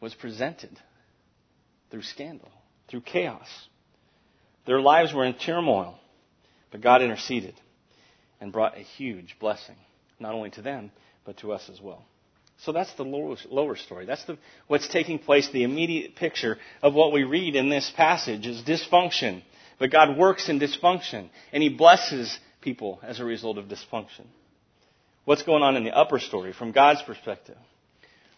was 0.00 0.14
presented 0.14 0.76
through 1.90 2.02
scandal, 2.02 2.50
through 2.88 3.00
chaos. 3.00 3.48
Their 4.66 4.80
lives 4.80 5.14
were 5.14 5.24
in 5.24 5.34
turmoil, 5.34 5.98
but 6.70 6.82
God 6.82 7.00
interceded 7.02 7.54
and 8.40 8.52
brought 8.52 8.76
a 8.76 8.82
huge 8.82 9.36
blessing, 9.40 9.76
not 10.18 10.34
only 10.34 10.50
to 10.50 10.62
them, 10.62 10.90
but 11.24 11.38
to 11.38 11.52
us 11.52 11.70
as 11.72 11.80
well. 11.80 12.04
So 12.58 12.72
that's 12.72 12.92
the 12.94 13.04
lower, 13.04 13.36
lower 13.48 13.76
story. 13.76 14.06
That's 14.06 14.24
the, 14.24 14.38
what's 14.66 14.88
taking 14.88 15.18
place. 15.18 15.48
The 15.50 15.64
immediate 15.64 16.16
picture 16.16 16.58
of 16.82 16.94
what 16.94 17.12
we 17.12 17.24
read 17.24 17.56
in 17.56 17.70
this 17.70 17.92
passage 17.96 18.46
is 18.46 18.62
dysfunction. 18.62 19.42
But 19.78 19.90
God 19.90 20.16
works 20.16 20.48
in 20.48 20.60
dysfunction, 20.60 21.28
and 21.52 21.62
He 21.62 21.70
blesses 21.70 22.38
people 22.60 23.00
as 23.02 23.18
a 23.18 23.24
result 23.24 23.58
of 23.58 23.66
dysfunction. 23.66 24.26
What's 25.24 25.42
going 25.42 25.62
on 25.62 25.76
in 25.76 25.84
the 25.84 25.96
upper 25.96 26.18
story 26.18 26.52
from 26.52 26.72
God's 26.72 27.02
perspective? 27.02 27.56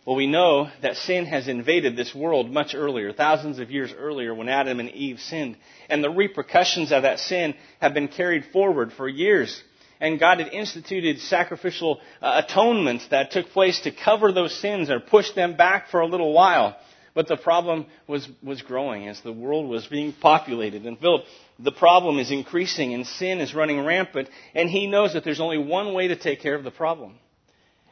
Well, 0.05 0.17
we 0.17 0.27
know 0.27 0.69
that 0.83 0.97
sin 0.97 1.25
has 1.27 1.49
invaded 1.49 1.97
this 1.97 2.15
world 2.15 2.51
much 2.51 2.75
earlier, 2.75 3.13
thousands 3.13 3.59
of 3.59 3.71
years 3.71 3.91
earlier 3.97 4.35
when 4.35 4.51
Adam 4.51 4.79
and 4.79 4.91
Eve 4.91 5.19
sinned. 5.19 5.57
And 5.89 6.05
the 6.05 6.11
repercussions 6.11 6.93
of 6.93 7.05
that 7.05 7.21
sin 7.21 7.55
have 7.81 7.95
been 7.95 8.09
carried 8.09 8.45
forward 8.53 8.93
for 8.93 9.09
years. 9.09 9.63
And 10.01 10.21
God 10.21 10.41
had 10.41 10.53
instituted 10.53 11.21
sacrificial 11.21 12.01
uh, 12.21 12.43
atonements 12.45 13.09
that 13.09 13.31
took 13.31 13.49
place 13.51 13.81
to 13.81 13.93
cover 13.93 14.31
those 14.31 14.55
sins 14.61 14.91
or 14.91 15.01
push 15.01 15.31
them 15.33 15.57
back 15.57 15.89
for 15.89 16.01
a 16.01 16.07
little 16.07 16.35
while. 16.35 16.77
But 17.15 17.29
the 17.29 17.37
problem 17.39 17.87
was, 18.07 18.29
was 18.43 18.61
growing 18.61 19.09
as 19.09 19.21
the 19.23 19.33
world 19.33 19.71
was 19.71 19.87
being 19.87 20.13
populated 20.13 20.85
and 20.85 20.99
filled. 20.99 21.23
The 21.59 21.73
problem 21.73 22.19
is 22.19 22.31
increasing 22.31 22.93
and 22.93 23.07
sin 23.07 23.41
is 23.41 23.55
running 23.55 23.83
rampant, 23.87 24.29
and 24.55 24.69
he 24.69 24.87
knows 24.87 25.15
that 25.15 25.25
there's 25.25 25.41
only 25.41 25.59
one 25.59 25.95
way 25.95 26.09
to 26.09 26.17
take 26.17 26.43
care 26.43 26.57
of 26.57 26.65
the 26.65 26.73
problem. 26.73 27.15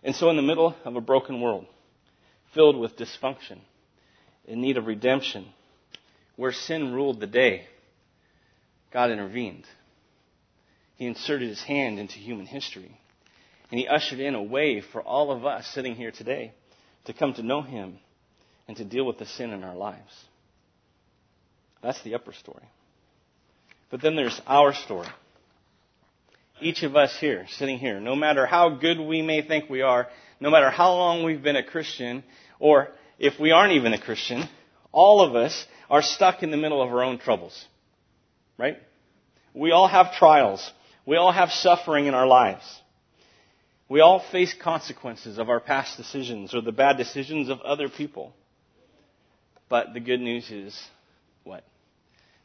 And 0.02 0.14
so, 0.16 0.28
in 0.28 0.36
the 0.36 0.42
middle 0.42 0.74
of 0.84 0.96
a 0.96 1.00
broken 1.00 1.40
world, 1.40 1.66
filled 2.54 2.78
with 2.78 2.96
dysfunction, 2.96 3.58
in 4.46 4.60
need 4.60 4.76
of 4.76 4.86
redemption, 4.86 5.46
where 6.36 6.52
sin 6.52 6.92
ruled 6.92 7.20
the 7.20 7.26
day, 7.26 7.66
God 8.92 9.10
intervened. 9.10 9.64
He 10.96 11.06
inserted 11.06 11.48
his 11.48 11.62
hand 11.62 11.98
into 11.98 12.18
human 12.18 12.46
history. 12.46 12.96
And 13.70 13.80
he 13.80 13.88
ushered 13.88 14.20
in 14.20 14.34
a 14.34 14.42
way 14.42 14.82
for 14.82 15.00
all 15.00 15.30
of 15.30 15.46
us 15.46 15.66
sitting 15.68 15.94
here 15.94 16.10
today 16.10 16.52
to 17.06 17.14
come 17.14 17.32
to 17.34 17.42
know 17.42 17.62
him 17.62 17.98
and 18.68 18.76
to 18.76 18.84
deal 18.84 19.04
with 19.04 19.18
the 19.18 19.26
sin 19.26 19.50
in 19.50 19.64
our 19.64 19.74
lives. 19.74 20.12
That's 21.82 22.02
the 22.02 22.14
upper 22.14 22.32
story. 22.32 22.64
But 23.90 24.00
then 24.00 24.14
there's 24.14 24.40
our 24.46 24.74
story. 24.74 25.08
Each 26.62 26.82
of 26.82 26.96
us 26.96 27.16
here, 27.18 27.46
sitting 27.58 27.78
here, 27.78 28.00
no 28.00 28.14
matter 28.14 28.46
how 28.46 28.70
good 28.70 29.00
we 29.00 29.20
may 29.20 29.42
think 29.42 29.68
we 29.68 29.82
are, 29.82 30.08
no 30.40 30.50
matter 30.50 30.70
how 30.70 30.92
long 30.92 31.24
we've 31.24 31.42
been 31.42 31.56
a 31.56 31.64
Christian, 31.64 32.22
or 32.58 32.88
if 33.18 33.38
we 33.40 33.50
aren't 33.50 33.72
even 33.72 33.92
a 33.92 34.00
Christian, 34.00 34.48
all 34.92 35.20
of 35.20 35.34
us 35.34 35.66
are 35.90 36.02
stuck 36.02 36.42
in 36.42 36.50
the 36.50 36.56
middle 36.56 36.82
of 36.82 36.90
our 36.90 37.02
own 37.02 37.18
troubles. 37.18 37.66
Right? 38.58 38.78
We 39.54 39.72
all 39.72 39.88
have 39.88 40.14
trials. 40.14 40.70
We 41.04 41.16
all 41.16 41.32
have 41.32 41.50
suffering 41.50 42.06
in 42.06 42.14
our 42.14 42.26
lives. 42.26 42.64
We 43.88 44.00
all 44.00 44.24
face 44.30 44.54
consequences 44.54 45.38
of 45.38 45.50
our 45.50 45.60
past 45.60 45.96
decisions 45.96 46.54
or 46.54 46.60
the 46.60 46.72
bad 46.72 46.96
decisions 46.96 47.48
of 47.48 47.60
other 47.60 47.88
people. 47.88 48.32
But 49.68 49.94
the 49.94 50.00
good 50.00 50.20
news 50.20 50.50
is 50.50 50.80
what? 51.44 51.64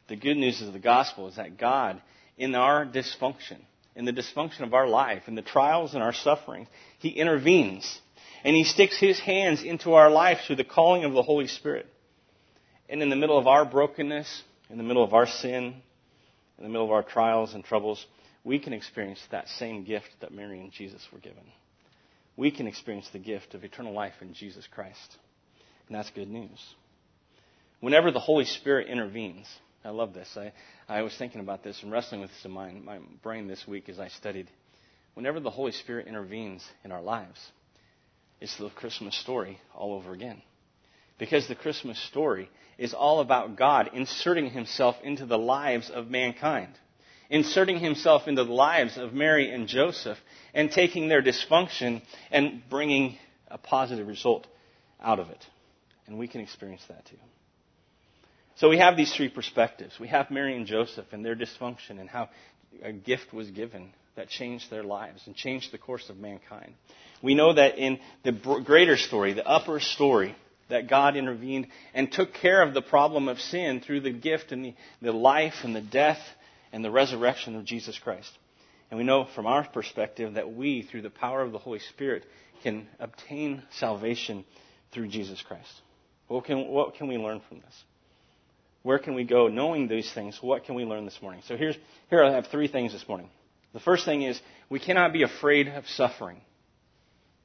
The 0.08 0.16
good 0.16 0.36
news 0.36 0.60
of 0.60 0.72
the 0.72 0.78
gospel 0.78 1.28
is 1.28 1.36
that 1.36 1.58
God, 1.58 2.02
in 2.36 2.54
our 2.54 2.84
dysfunction, 2.84 3.58
in 3.98 4.04
the 4.04 4.12
dysfunction 4.12 4.60
of 4.60 4.74
our 4.74 4.86
life, 4.86 5.24
in 5.26 5.34
the 5.34 5.42
trials 5.42 5.92
and 5.92 6.02
our 6.04 6.12
sufferings, 6.12 6.68
He 7.00 7.08
intervenes. 7.08 8.00
And 8.44 8.54
He 8.54 8.62
sticks 8.62 8.96
His 8.96 9.18
hands 9.18 9.64
into 9.64 9.94
our 9.94 10.08
life 10.08 10.38
through 10.46 10.56
the 10.56 10.64
calling 10.64 11.02
of 11.04 11.12
the 11.14 11.22
Holy 11.22 11.48
Spirit. 11.48 11.86
And 12.88 13.02
in 13.02 13.10
the 13.10 13.16
middle 13.16 13.36
of 13.36 13.48
our 13.48 13.64
brokenness, 13.64 14.44
in 14.70 14.78
the 14.78 14.84
middle 14.84 15.02
of 15.02 15.14
our 15.14 15.26
sin, 15.26 15.82
in 16.58 16.64
the 16.64 16.68
middle 16.68 16.84
of 16.84 16.92
our 16.92 17.02
trials 17.02 17.54
and 17.54 17.64
troubles, 17.64 18.06
we 18.44 18.60
can 18.60 18.72
experience 18.72 19.20
that 19.32 19.48
same 19.48 19.82
gift 19.82 20.08
that 20.20 20.32
Mary 20.32 20.60
and 20.60 20.70
Jesus 20.70 21.04
were 21.12 21.18
given. 21.18 21.42
We 22.36 22.52
can 22.52 22.68
experience 22.68 23.08
the 23.12 23.18
gift 23.18 23.54
of 23.54 23.64
eternal 23.64 23.92
life 23.92 24.14
in 24.20 24.32
Jesus 24.32 24.66
Christ. 24.72 25.16
And 25.88 25.96
that's 25.96 26.10
good 26.10 26.30
news. 26.30 26.64
Whenever 27.80 28.12
the 28.12 28.20
Holy 28.20 28.44
Spirit 28.44 28.86
intervenes, 28.86 29.48
I 29.84 29.90
love 29.90 30.12
this. 30.12 30.36
I, 30.36 30.52
I 30.88 31.02
was 31.02 31.16
thinking 31.16 31.40
about 31.40 31.62
this 31.62 31.82
and 31.82 31.92
wrestling 31.92 32.20
with 32.20 32.30
this 32.30 32.44
in 32.44 32.50
my, 32.50 32.72
my 32.72 32.98
brain 33.22 33.46
this 33.46 33.66
week 33.66 33.88
as 33.88 33.98
I 33.98 34.08
studied. 34.08 34.48
Whenever 35.14 35.40
the 35.40 35.50
Holy 35.50 35.72
Spirit 35.72 36.06
intervenes 36.06 36.68
in 36.84 36.92
our 36.92 37.02
lives, 37.02 37.40
it's 38.40 38.56
the 38.56 38.70
Christmas 38.70 39.16
story 39.16 39.58
all 39.74 39.94
over 39.94 40.12
again. 40.12 40.42
Because 41.18 41.48
the 41.48 41.54
Christmas 41.54 41.98
story 41.98 42.48
is 42.76 42.94
all 42.94 43.20
about 43.20 43.56
God 43.56 43.90
inserting 43.92 44.50
himself 44.50 44.96
into 45.02 45.26
the 45.26 45.38
lives 45.38 45.90
of 45.90 46.08
mankind, 46.08 46.72
inserting 47.28 47.80
himself 47.80 48.28
into 48.28 48.44
the 48.44 48.52
lives 48.52 48.96
of 48.96 49.12
Mary 49.12 49.50
and 49.50 49.66
Joseph, 49.66 50.18
and 50.54 50.70
taking 50.70 51.08
their 51.08 51.22
dysfunction 51.22 52.02
and 52.30 52.62
bringing 52.70 53.18
a 53.48 53.58
positive 53.58 54.06
result 54.06 54.46
out 55.00 55.18
of 55.18 55.30
it. 55.30 55.44
And 56.06 56.18
we 56.18 56.28
can 56.28 56.40
experience 56.40 56.84
that 56.88 57.04
too. 57.06 57.16
So 58.58 58.68
we 58.68 58.78
have 58.78 58.96
these 58.96 59.14
three 59.14 59.28
perspectives. 59.28 59.98
We 60.00 60.08
have 60.08 60.32
Mary 60.32 60.56
and 60.56 60.66
Joseph 60.66 61.06
and 61.12 61.24
their 61.24 61.36
dysfunction 61.36 62.00
and 62.00 62.08
how 62.08 62.28
a 62.82 62.92
gift 62.92 63.32
was 63.32 63.48
given 63.50 63.90
that 64.16 64.28
changed 64.28 64.68
their 64.68 64.82
lives 64.82 65.22
and 65.26 65.36
changed 65.36 65.72
the 65.72 65.78
course 65.78 66.10
of 66.10 66.18
mankind. 66.18 66.74
We 67.22 67.36
know 67.36 67.52
that 67.52 67.78
in 67.78 68.00
the 68.24 68.32
greater 68.32 68.96
story, 68.96 69.32
the 69.32 69.46
upper 69.46 69.78
story, 69.78 70.34
that 70.70 70.88
God 70.90 71.16
intervened 71.16 71.68
and 71.94 72.10
took 72.10 72.34
care 72.34 72.60
of 72.62 72.74
the 72.74 72.82
problem 72.82 73.28
of 73.28 73.38
sin 73.38 73.80
through 73.80 74.00
the 74.00 74.12
gift 74.12 74.50
and 74.50 74.64
the, 74.64 74.74
the 75.00 75.12
life 75.12 75.54
and 75.62 75.74
the 75.74 75.80
death 75.80 76.20
and 76.72 76.84
the 76.84 76.90
resurrection 76.90 77.54
of 77.54 77.64
Jesus 77.64 77.96
Christ. 77.98 78.30
And 78.90 78.98
we 78.98 79.04
know 79.04 79.28
from 79.36 79.46
our 79.46 79.66
perspective 79.68 80.34
that 80.34 80.52
we, 80.52 80.82
through 80.82 81.02
the 81.02 81.10
power 81.10 81.42
of 81.42 81.52
the 81.52 81.58
Holy 81.58 81.78
Spirit, 81.78 82.24
can 82.64 82.88
obtain 82.98 83.62
salvation 83.78 84.44
through 84.92 85.08
Jesus 85.08 85.40
Christ. 85.46 85.72
What 86.26 86.44
can, 86.44 86.66
what 86.66 86.96
can 86.96 87.06
we 87.06 87.16
learn 87.18 87.40
from 87.48 87.60
this? 87.60 87.84
Where 88.82 88.98
can 88.98 89.14
we 89.14 89.24
go 89.24 89.48
knowing 89.48 89.88
these 89.88 90.12
things? 90.12 90.38
What 90.40 90.64
can 90.64 90.74
we 90.74 90.84
learn 90.84 91.04
this 91.04 91.18
morning? 91.20 91.42
So 91.46 91.56
here's, 91.56 91.76
here 92.10 92.22
I 92.22 92.32
have 92.32 92.46
three 92.46 92.68
things 92.68 92.92
this 92.92 93.06
morning. 93.08 93.28
The 93.72 93.80
first 93.80 94.04
thing 94.04 94.22
is 94.22 94.40
we 94.70 94.78
cannot 94.78 95.12
be 95.12 95.22
afraid 95.22 95.68
of 95.68 95.86
suffering. 95.88 96.40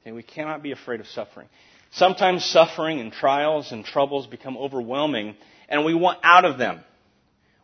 Okay, 0.01 0.11
we 0.11 0.23
cannot 0.23 0.63
be 0.63 0.71
afraid 0.71 0.99
of 0.99 1.07
suffering. 1.07 1.47
Sometimes 1.91 2.45
suffering 2.45 2.99
and 2.99 3.11
trials 3.11 3.71
and 3.71 3.83
troubles 3.83 4.27
become 4.27 4.57
overwhelming 4.57 5.35
and 5.69 5.85
we 5.85 5.93
want 5.93 6.19
out 6.23 6.45
of 6.45 6.57
them. 6.57 6.81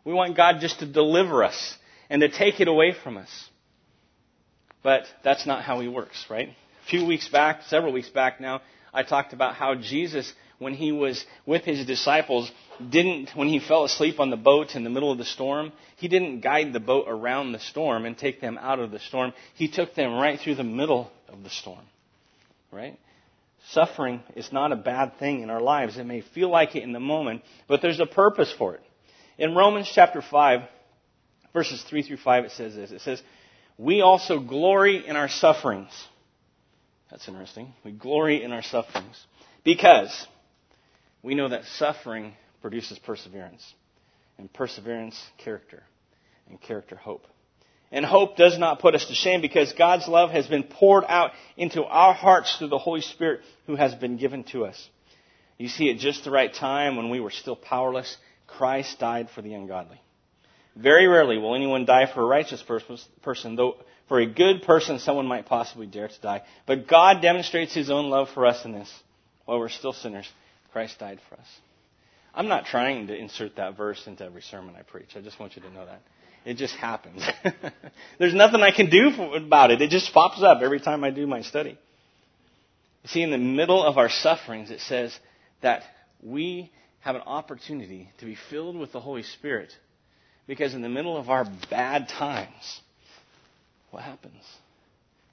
We 0.04 0.12
want 0.12 0.36
God 0.36 0.56
just 0.60 0.80
to 0.80 0.86
deliver 0.86 1.44
us 1.44 1.76
and 2.08 2.20
to 2.22 2.28
take 2.28 2.60
it 2.60 2.68
away 2.68 2.92
from 2.92 3.16
us. 3.16 3.48
But 4.82 5.04
that's 5.22 5.46
not 5.46 5.62
how 5.62 5.80
He 5.80 5.88
works, 5.88 6.26
right? 6.30 6.48
A 6.48 6.88
few 6.88 7.04
weeks 7.04 7.28
back, 7.28 7.62
several 7.68 7.92
weeks 7.92 8.08
back 8.08 8.40
now, 8.40 8.62
I 8.92 9.02
talked 9.02 9.32
about 9.32 9.54
how 9.54 9.74
Jesus, 9.74 10.32
when 10.60 10.74
He 10.74 10.92
was 10.92 11.24
with 11.46 11.64
His 11.64 11.84
disciples, 11.84 12.52
didn't, 12.90 13.30
when 13.34 13.48
He 13.48 13.58
fell 13.58 13.82
asleep 13.82 14.20
on 14.20 14.30
the 14.30 14.36
boat 14.36 14.76
in 14.76 14.84
the 14.84 14.90
middle 14.90 15.10
of 15.10 15.18
the 15.18 15.24
storm, 15.24 15.72
He 15.96 16.06
didn't 16.06 16.40
guide 16.40 16.72
the 16.72 16.78
boat 16.78 17.06
around 17.08 17.50
the 17.50 17.58
storm 17.58 18.04
and 18.04 18.16
take 18.16 18.40
them 18.40 18.56
out 18.58 18.78
of 18.78 18.92
the 18.92 19.00
storm. 19.00 19.32
He 19.54 19.68
took 19.68 19.94
them 19.94 20.14
right 20.14 20.38
through 20.38 20.54
the 20.54 20.62
middle 20.62 21.10
of 21.28 21.42
the 21.42 21.50
storm. 21.50 21.84
Right? 22.70 22.98
Suffering 23.70 24.22
is 24.36 24.52
not 24.52 24.70
a 24.70 24.76
bad 24.76 25.18
thing 25.18 25.42
in 25.42 25.50
our 25.50 25.60
lives. 25.60 25.96
It 25.96 26.04
may 26.04 26.20
feel 26.20 26.50
like 26.50 26.76
it 26.76 26.82
in 26.82 26.92
the 26.92 27.00
moment, 27.00 27.42
but 27.66 27.82
there's 27.82 28.00
a 28.00 28.06
purpose 28.06 28.52
for 28.56 28.74
it. 28.74 28.82
In 29.38 29.54
Romans 29.54 29.90
chapter 29.92 30.22
5, 30.22 30.60
verses 31.52 31.82
3 31.88 32.02
through 32.02 32.18
5, 32.18 32.44
it 32.44 32.50
says 32.52 32.74
this. 32.74 32.90
It 32.90 33.00
says, 33.00 33.22
We 33.78 34.02
also 34.02 34.40
glory 34.40 35.06
in 35.06 35.16
our 35.16 35.28
sufferings. 35.28 35.90
That's 37.10 37.26
interesting. 37.26 37.72
We 37.84 37.92
glory 37.92 38.42
in 38.42 38.52
our 38.52 38.62
sufferings 38.62 39.24
because 39.64 40.26
we 41.22 41.34
know 41.34 41.48
that 41.48 41.64
suffering 41.64 42.34
produces 42.62 42.98
perseverance, 42.98 43.74
and 44.38 44.52
perseverance, 44.52 45.20
character, 45.38 45.82
and 46.48 46.60
character, 46.60 46.96
hope. 46.96 47.26
And 47.92 48.04
hope 48.04 48.36
does 48.36 48.58
not 48.58 48.78
put 48.78 48.94
us 48.94 49.06
to 49.06 49.14
shame 49.14 49.40
because 49.40 49.72
God's 49.72 50.06
love 50.06 50.30
has 50.30 50.46
been 50.46 50.62
poured 50.62 51.04
out 51.08 51.32
into 51.56 51.82
our 51.84 52.14
hearts 52.14 52.56
through 52.56 52.68
the 52.68 52.78
Holy 52.78 53.00
Spirit 53.00 53.40
who 53.66 53.74
has 53.74 53.94
been 53.94 54.16
given 54.16 54.44
to 54.44 54.64
us. 54.64 54.88
You 55.58 55.68
see, 55.68 55.90
at 55.90 55.98
just 55.98 56.24
the 56.24 56.30
right 56.30 56.52
time 56.52 56.96
when 56.96 57.10
we 57.10 57.20
were 57.20 57.30
still 57.30 57.56
powerless, 57.56 58.16
Christ 58.46 58.98
died 58.98 59.28
for 59.34 59.42
the 59.42 59.54
ungodly. 59.54 60.00
Very 60.76 61.08
rarely 61.08 61.36
will 61.36 61.54
anyone 61.54 61.84
die 61.84 62.06
for 62.12 62.22
a 62.22 62.26
righteous 62.26 62.64
person, 63.22 63.56
though 63.56 63.76
for 64.08 64.20
a 64.20 64.26
good 64.26 64.62
person 64.62 64.98
someone 64.98 65.26
might 65.26 65.46
possibly 65.46 65.86
dare 65.86 66.08
to 66.08 66.20
die. 66.22 66.42
But 66.66 66.86
God 66.86 67.20
demonstrates 67.20 67.74
his 67.74 67.90
own 67.90 68.08
love 68.08 68.28
for 68.32 68.46
us 68.46 68.64
in 68.64 68.72
this. 68.72 68.90
While 69.44 69.58
we're 69.58 69.68
still 69.68 69.92
sinners, 69.92 70.28
Christ 70.72 70.98
died 70.98 71.20
for 71.28 71.36
us. 71.36 71.46
I'm 72.34 72.48
not 72.48 72.66
trying 72.66 73.08
to 73.08 73.16
insert 73.16 73.56
that 73.56 73.76
verse 73.76 74.06
into 74.06 74.24
every 74.24 74.42
sermon 74.42 74.74
I 74.78 74.82
preach. 74.82 75.10
I 75.16 75.20
just 75.20 75.40
want 75.40 75.56
you 75.56 75.62
to 75.62 75.70
know 75.70 75.86
that. 75.86 76.00
It 76.44 76.56
just 76.56 76.74
happens. 76.76 77.22
There's 78.18 78.34
nothing 78.34 78.62
I 78.62 78.70
can 78.70 78.88
do 78.88 79.10
about 79.34 79.70
it. 79.70 79.82
It 79.82 79.90
just 79.90 80.12
pops 80.12 80.42
up 80.42 80.62
every 80.62 80.80
time 80.80 81.04
I 81.04 81.10
do 81.10 81.26
my 81.26 81.42
study. 81.42 81.78
You 83.02 83.08
see, 83.08 83.22
in 83.22 83.30
the 83.30 83.38
middle 83.38 83.82
of 83.82 83.98
our 83.98 84.08
sufferings, 84.08 84.70
it 84.70 84.80
says 84.80 85.18
that 85.60 85.82
we 86.22 86.70
have 87.00 87.16
an 87.16 87.22
opportunity 87.22 88.10
to 88.18 88.26
be 88.26 88.36
filled 88.48 88.76
with 88.76 88.92
the 88.92 89.00
Holy 89.00 89.22
Spirit. 89.22 89.72
Because 90.46 90.74
in 90.74 90.82
the 90.82 90.88
middle 90.88 91.16
of 91.16 91.28
our 91.28 91.46
bad 91.70 92.08
times, 92.08 92.80
what 93.90 94.02
happens? 94.02 94.44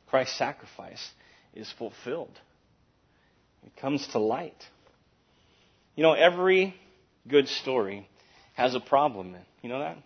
Christ's 0.07 0.37
sacrifice 0.37 1.09
is 1.53 1.71
fulfilled. 1.77 2.37
It 3.65 3.75
comes 3.79 4.07
to 4.09 4.19
light. 4.19 4.63
You 5.97 6.03
know, 6.03 6.13
every 6.13 6.75
good 7.27 7.47
story 7.47 8.07
has 8.53 8.75
a 8.75 8.79
problem. 8.79 9.35
You 9.63 9.69
know 9.69 9.79
that? 9.79 9.97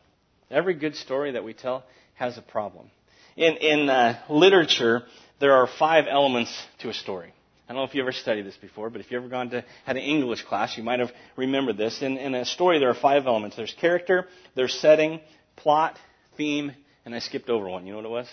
Every 0.50 0.74
good 0.74 0.95
story 0.95 1.33
that 1.33 1.43
we 1.43 1.53
tell 1.53 1.83
has 2.13 2.38
a 2.38 2.41
problem. 2.41 2.89
In, 3.36 3.57
in 3.57 3.89
uh, 3.89 4.17
literature, 4.29 5.03
there 5.41 5.51
are 5.51 5.67
five 5.67 6.05
elements 6.10 6.57
to 6.79 6.89
a 6.89 6.93
story. 6.93 7.33
I 7.67 7.74
don't 7.74 7.81
know 7.81 7.89
if 7.89 7.93
you 7.93 8.01
ever 8.01 8.13
studied 8.13 8.45
this 8.45 8.55
before, 8.55 8.89
but 8.89 9.01
if 9.01 9.12
you 9.12 9.17
ever 9.17 9.27
gone 9.27 9.50
to 9.50 9.65
had 9.86 9.98
an 9.98 10.03
English 10.03 10.43
class, 10.43 10.77
you 10.77 10.83
might 10.83 11.01
have 11.01 11.12
remembered 11.36 11.75
this. 11.75 12.01
In, 12.01 12.15
in 12.17 12.36
a 12.36 12.45
story, 12.45 12.79
there 12.79 12.89
are 12.89 12.95
five 12.95 13.27
elements. 13.27 13.57
There's 13.57 13.74
character, 13.74 14.27
there's 14.55 14.74
setting, 14.74 15.19
plot, 15.57 16.00
theme, 16.38 16.71
and 17.03 17.13
I 17.13 17.19
skipped 17.19 17.50
over 17.50 17.67
one. 17.67 17.86
You 17.86 17.91
know 17.91 17.98
what 17.98 18.05
it 18.05 18.12
was? 18.12 18.27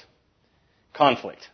Conflict. 0.94 1.44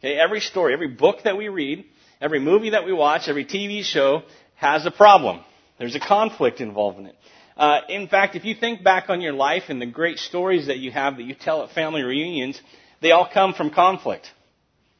Okay, 0.00 0.18
every 0.18 0.40
story, 0.40 0.72
every 0.72 0.88
book 0.88 1.24
that 1.24 1.36
we 1.36 1.48
read, 1.48 1.84
every 2.18 2.40
movie 2.40 2.70
that 2.70 2.86
we 2.86 2.94
watch, 2.94 3.28
every 3.28 3.44
TV 3.44 3.82
show 3.82 4.22
has 4.58 4.86
a 4.86 4.90
problem. 4.90 5.40
There's 5.78 5.94
a 5.94 6.00
conflict 6.00 6.60
involved 6.60 6.98
in 6.98 7.06
it. 7.06 7.16
Uh, 7.56 7.80
in 7.88 8.08
fact, 8.08 8.36
if 8.36 8.44
you 8.44 8.54
think 8.54 8.84
back 8.84 9.08
on 9.08 9.20
your 9.20 9.32
life 9.32 9.64
and 9.68 9.80
the 9.80 9.86
great 9.86 10.18
stories 10.18 10.66
that 10.66 10.78
you 10.78 10.90
have 10.92 11.16
that 11.16 11.24
you 11.24 11.34
tell 11.34 11.62
at 11.62 11.70
family 11.70 12.02
reunions, 12.02 12.60
they 13.00 13.12
all 13.12 13.28
come 13.32 13.54
from 13.54 13.70
conflict. 13.70 14.26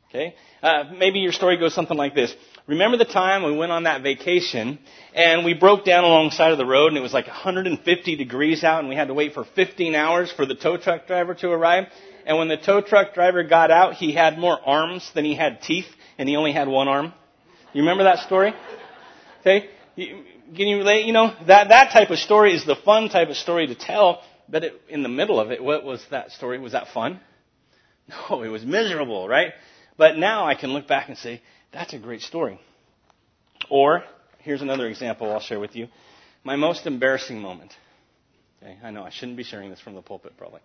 Okay? 0.08 0.34
Uh, 0.62 0.84
maybe 0.96 1.18
your 1.18 1.32
story 1.32 1.56
goes 1.56 1.74
something 1.74 1.96
like 1.96 2.14
this. 2.14 2.34
Remember 2.66 2.96
the 2.96 3.04
time 3.04 3.44
we 3.44 3.56
went 3.56 3.72
on 3.72 3.84
that 3.84 4.02
vacation 4.02 4.78
and 5.14 5.44
we 5.44 5.54
broke 5.54 5.84
down 5.84 6.04
alongside 6.04 6.52
of 6.52 6.58
the 6.58 6.66
road 6.66 6.88
and 6.88 6.96
it 6.96 7.00
was 7.00 7.12
like 7.12 7.26
150 7.26 8.16
degrees 8.16 8.64
out 8.64 8.80
and 8.80 8.88
we 8.88 8.94
had 8.94 9.08
to 9.08 9.14
wait 9.14 9.34
for 9.34 9.44
15 9.44 9.94
hours 9.94 10.32
for 10.32 10.46
the 10.46 10.54
tow 10.54 10.76
truck 10.76 11.06
driver 11.06 11.34
to 11.34 11.50
arrive. 11.50 11.84
And 12.26 12.38
when 12.38 12.48
the 12.48 12.56
tow 12.56 12.80
truck 12.80 13.14
driver 13.14 13.42
got 13.42 13.70
out, 13.70 13.94
he 13.94 14.12
had 14.12 14.38
more 14.38 14.58
arms 14.64 15.10
than 15.14 15.24
he 15.24 15.34
had 15.34 15.62
teeth 15.62 15.86
and 16.18 16.28
he 16.28 16.36
only 16.36 16.52
had 16.52 16.68
one 16.68 16.88
arm. 16.88 17.12
You 17.72 17.82
remember 17.82 18.04
that 18.04 18.20
story? 18.20 18.52
Okay? 19.40 19.68
can 19.96 20.66
you 20.68 20.78
relate? 20.78 21.06
You 21.06 21.12
know, 21.12 21.34
that, 21.46 21.68
that 21.68 21.92
type 21.92 22.10
of 22.10 22.18
story 22.18 22.54
is 22.54 22.64
the 22.64 22.76
fun 22.76 23.08
type 23.08 23.28
of 23.28 23.36
story 23.36 23.66
to 23.66 23.74
tell, 23.74 24.22
but 24.48 24.64
it, 24.64 24.80
in 24.88 25.02
the 25.02 25.08
middle 25.08 25.40
of 25.40 25.50
it, 25.50 25.62
what 25.62 25.84
was 25.84 26.04
that 26.10 26.30
story? 26.30 26.58
Was 26.58 26.72
that 26.72 26.88
fun? 26.88 27.20
No, 28.30 28.42
it 28.42 28.48
was 28.48 28.64
miserable, 28.64 29.28
right? 29.28 29.52
But 29.98 30.16
now 30.16 30.46
I 30.46 30.54
can 30.54 30.72
look 30.72 30.88
back 30.88 31.10
and 31.10 31.18
say, 31.18 31.42
that's 31.74 31.92
a 31.92 31.98
great 31.98 32.22
story. 32.22 32.58
Or, 33.68 34.02
here's 34.38 34.62
another 34.62 34.86
example 34.86 35.30
I'll 35.30 35.40
share 35.40 35.60
with 35.60 35.76
you. 35.76 35.88
My 36.42 36.56
most 36.56 36.86
embarrassing 36.86 37.38
moment. 37.38 37.74
Okay, 38.62 38.78
I 38.82 38.92
know 38.92 39.02
I 39.02 39.10
shouldn't 39.10 39.36
be 39.36 39.44
sharing 39.44 39.68
this 39.68 39.80
from 39.80 39.94
the 39.94 40.00
pulpit 40.00 40.38
probably. 40.38 40.60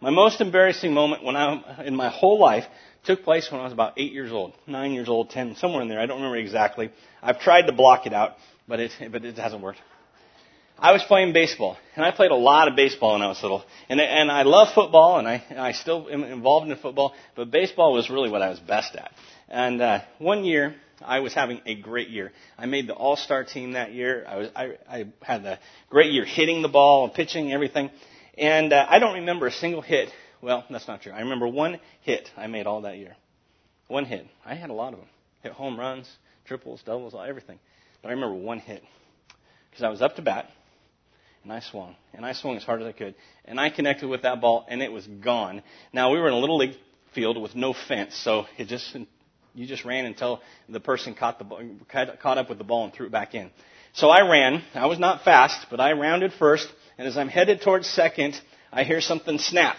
My 0.00 0.10
most 0.10 0.40
embarrassing 0.40 0.92
moment 0.92 1.24
when 1.24 1.36
I, 1.36 1.84
in 1.84 1.96
my 1.96 2.08
whole 2.08 2.38
life 2.38 2.64
took 3.04 3.22
place 3.22 3.50
when 3.50 3.60
I 3.60 3.64
was 3.64 3.72
about 3.72 3.94
eight 3.96 4.12
years 4.12 4.30
old, 4.30 4.52
nine 4.66 4.92
years 4.92 5.08
old, 5.08 5.30
ten, 5.30 5.56
somewhere 5.56 5.80
in 5.80 5.88
there. 5.88 6.00
I 6.00 6.06
don't 6.06 6.18
remember 6.18 6.36
exactly. 6.36 6.90
I've 7.22 7.40
tried 7.40 7.62
to 7.62 7.72
block 7.72 8.06
it 8.06 8.12
out, 8.12 8.34
but 8.68 8.80
it, 8.80 8.92
but 9.10 9.24
it 9.24 9.36
hasn't 9.38 9.62
worked. 9.62 9.80
I 10.78 10.92
was 10.92 11.02
playing 11.04 11.32
baseball, 11.32 11.78
and 11.94 12.04
I 12.04 12.10
played 12.10 12.30
a 12.30 12.36
lot 12.36 12.68
of 12.68 12.76
baseball 12.76 13.12
when 13.12 13.22
I 13.22 13.28
was 13.28 13.42
little, 13.42 13.64
and 13.88 13.98
and 13.98 14.30
I 14.30 14.42
love 14.42 14.74
football, 14.74 15.18
and 15.18 15.26
I 15.26 15.42
I 15.56 15.72
still 15.72 16.06
am 16.10 16.22
involved 16.22 16.70
in 16.70 16.76
football, 16.76 17.14
but 17.34 17.50
baseball 17.50 17.94
was 17.94 18.10
really 18.10 18.28
what 18.28 18.42
I 18.42 18.50
was 18.50 18.60
best 18.60 18.94
at. 18.94 19.10
And 19.48 19.80
uh, 19.80 20.00
one 20.18 20.44
year, 20.44 20.74
I 21.00 21.20
was 21.20 21.32
having 21.32 21.62
a 21.64 21.74
great 21.74 22.10
year. 22.10 22.30
I 22.58 22.66
made 22.66 22.88
the 22.88 22.92
All 22.92 23.16
Star 23.16 23.42
team 23.42 23.72
that 23.72 23.94
year. 23.94 24.26
I 24.28 24.36
was 24.36 24.48
I, 24.54 24.72
I 24.86 25.04
had 25.22 25.46
a 25.46 25.58
great 25.88 26.12
year 26.12 26.26
hitting 26.26 26.60
the 26.60 26.68
ball, 26.68 27.04
and 27.04 27.14
pitching, 27.14 27.54
everything. 27.54 27.88
And 28.36 28.72
uh, 28.72 28.86
I 28.88 28.98
don't 28.98 29.14
remember 29.14 29.46
a 29.46 29.52
single 29.52 29.82
hit. 29.82 30.10
Well, 30.42 30.64
that's 30.70 30.86
not 30.86 31.02
true. 31.02 31.12
I 31.12 31.20
remember 31.20 31.48
one 31.48 31.80
hit 32.02 32.30
I 32.36 32.46
made 32.46 32.66
all 32.66 32.82
that 32.82 32.98
year. 32.98 33.16
One 33.88 34.04
hit. 34.04 34.26
I 34.44 34.54
had 34.54 34.70
a 34.70 34.74
lot 34.74 34.92
of 34.92 34.98
them. 34.98 35.08
Hit 35.42 35.52
home 35.52 35.78
runs, 35.78 36.10
triples, 36.44 36.82
doubles, 36.84 37.14
everything. 37.14 37.58
But 38.02 38.08
I 38.08 38.12
remember 38.12 38.34
one 38.34 38.58
hit 38.58 38.82
because 39.70 39.84
I 39.84 39.88
was 39.88 40.02
up 40.02 40.16
to 40.16 40.22
bat 40.22 40.50
and 41.44 41.52
I 41.52 41.60
swung 41.60 41.96
and 42.12 42.26
I 42.26 42.32
swung 42.32 42.56
as 42.56 42.64
hard 42.64 42.82
as 42.82 42.88
I 42.88 42.92
could 42.92 43.14
and 43.44 43.60
I 43.60 43.70
connected 43.70 44.08
with 44.08 44.22
that 44.22 44.40
ball 44.40 44.66
and 44.68 44.82
it 44.82 44.92
was 44.92 45.06
gone. 45.06 45.62
Now 45.92 46.12
we 46.12 46.18
were 46.18 46.28
in 46.28 46.34
a 46.34 46.38
little 46.38 46.58
league 46.58 46.76
field 47.14 47.40
with 47.40 47.54
no 47.54 47.72
fence, 47.88 48.14
so 48.16 48.46
it 48.58 48.68
just 48.68 48.96
you 49.54 49.66
just 49.66 49.84
ran 49.84 50.04
until 50.04 50.42
the 50.68 50.80
person 50.80 51.14
caught 51.14 51.38
the 51.38 51.44
caught 51.90 52.38
up 52.38 52.48
with 52.48 52.58
the 52.58 52.64
ball 52.64 52.84
and 52.84 52.92
threw 52.92 53.06
it 53.06 53.12
back 53.12 53.34
in. 53.34 53.50
So 53.94 54.08
I 54.08 54.28
ran. 54.28 54.62
I 54.74 54.86
was 54.86 54.98
not 54.98 55.24
fast, 55.24 55.66
but 55.70 55.80
I 55.80 55.92
rounded 55.92 56.32
first 56.38 56.68
and 56.98 57.06
as 57.06 57.16
I'm 57.16 57.28
headed 57.28 57.60
towards 57.62 57.88
second, 57.88 58.40
I 58.72 58.84
hear 58.84 59.00
something 59.00 59.38
snap. 59.38 59.76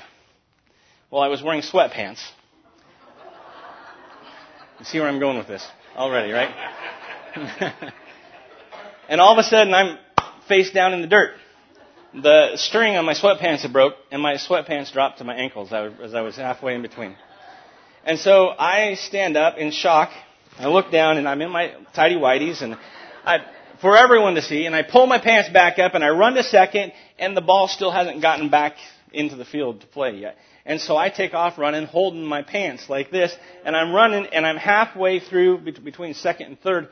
Well, 1.10 1.22
I 1.22 1.28
was 1.28 1.42
wearing 1.42 1.62
sweatpants. 1.62 2.22
You 4.80 4.86
see 4.86 5.00
where 5.00 5.08
I'm 5.08 5.20
going 5.20 5.38
with 5.38 5.48
this 5.48 5.66
already, 5.96 6.32
right? 6.32 6.54
and 9.10 9.20
all 9.20 9.34
of 9.34 9.40
a 9.40 9.44
sudden, 9.44 9.74
I'm 9.74 9.98
face 10.48 10.72
down 10.72 10.94
in 10.94 11.02
the 11.02 11.08
dirt. 11.08 11.32
The 12.14 12.58
string 12.58 12.96
on 12.96 13.06
my 13.06 13.14
sweatpants 13.14 13.62
had 13.62 13.74
broke, 13.74 13.96
and 14.12 14.22
my 14.22 14.36
sweatpants 14.36 14.94
dropped 14.94 15.18
to 15.18 15.24
my 15.24 15.36
ankles 15.36 15.74
as 15.74 16.14
I 16.14 16.22
was 16.22 16.36
halfway 16.36 16.76
in 16.76 16.82
between. 16.82 17.16
And 18.06 18.20
so 18.20 18.50
I 18.50 18.94
stand 18.96 19.36
up 19.36 19.58
in 19.58 19.72
shock. 19.72 20.12
I 20.60 20.68
look 20.68 20.92
down, 20.92 21.18
and 21.18 21.28
I'm 21.28 21.42
in 21.42 21.52
my 21.52 21.74
tidy 21.94 22.16
whities, 22.16 22.62
and 22.62 22.78
I 23.26 23.40
for 23.82 23.98
everyone 23.98 24.36
to 24.36 24.42
see, 24.42 24.66
and 24.66 24.76
I 24.76 24.84
pull 24.84 25.08
my 25.08 25.20
pants 25.20 25.50
back 25.50 25.80
up 25.80 25.94
and 25.94 26.04
I 26.04 26.10
run 26.10 26.34
to 26.36 26.44
second, 26.44 26.94
and 27.20 27.36
the 27.36 27.42
ball 27.42 27.68
still 27.68 27.92
hasn't 27.92 28.22
gotten 28.22 28.50
back 28.50 28.76
into 29.12 29.36
the 29.36 29.46
field 29.46 29.82
to 29.82 29.88
play 29.88 30.16
yet. 30.16 30.38
And 30.66 30.82
so 30.82 30.98
I 30.98 31.10
take 31.10 31.34
off 31.34 31.58
running, 31.58 31.86
holding 31.86 32.26
my 32.26 32.42
pants 32.42 32.90
like 32.90 33.10
this, 33.10 33.36
and 33.64 33.76
I'm 33.76 33.94
running, 33.94 34.28
and 34.28 34.46
I'm 34.46 34.58
halfway 34.58 35.20
through 35.20 35.60
between 35.60 36.14
second 36.14 36.48
and 36.48 36.60
third, 36.60 36.90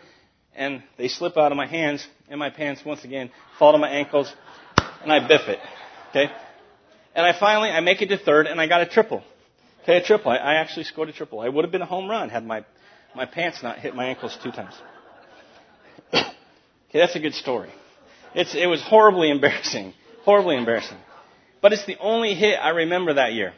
and 0.56 0.82
they 0.98 1.10
slip 1.10 1.38
out 1.38 1.52
of 1.52 1.58
my 1.58 1.68
hands, 1.68 2.08
and 2.30 2.40
my 2.40 2.50
pants 2.50 2.84
once 2.86 3.04
again 3.04 3.32
fall 3.60 3.74
to 3.74 3.78
my 3.78 3.90
ankles, 3.90 4.34
and 5.02 5.12
I 5.12 5.28
biff 5.28 5.48
it. 5.48 5.60
Okay? 6.12 6.32
And 7.16 7.26
I 7.26 7.38
finally, 7.38 7.70
I 7.70 7.82
make 7.82 8.02
it 8.02 8.08
to 8.08 8.18
third, 8.18 8.48
and 8.48 8.62
I 8.62 8.68
got 8.68 8.82
a 8.82 8.86
triple. 8.86 9.24
Okay, 9.84 9.98
a 9.98 10.04
triple. 10.04 10.32
I, 10.32 10.38
I 10.38 10.54
actually 10.56 10.86
scored 10.86 11.10
a 11.10 11.14
triple. 11.14 11.42
I 11.42 11.50
would 11.50 11.66
have 11.66 11.72
been 11.72 11.82
a 11.82 11.86
home 11.86 12.10
run 12.10 12.30
had 12.30 12.46
my, 12.46 12.66
my 13.14 13.26
pants 13.26 13.62
not 13.62 13.80
hit 13.80 13.94
my 13.94 14.06
ankles 14.06 14.38
two 14.42 14.52
times. 14.52 14.74
Okay, 16.96 17.02
that's 17.02 17.16
a 17.18 17.20
good 17.20 17.34
story. 17.34 17.70
It's, 18.34 18.56
it 18.56 18.68
was 18.68 18.82
horribly 18.82 19.30
embarrassing. 19.38 19.94
Horribly 20.24 20.56
embarrassing. 20.56 20.98
But 21.62 21.74
it's 21.74 21.86
the 21.86 21.98
only 22.00 22.36
hit 22.36 22.56
I 22.56 22.70
remember 22.70 23.16
that 23.16 23.34
year. 23.34 23.52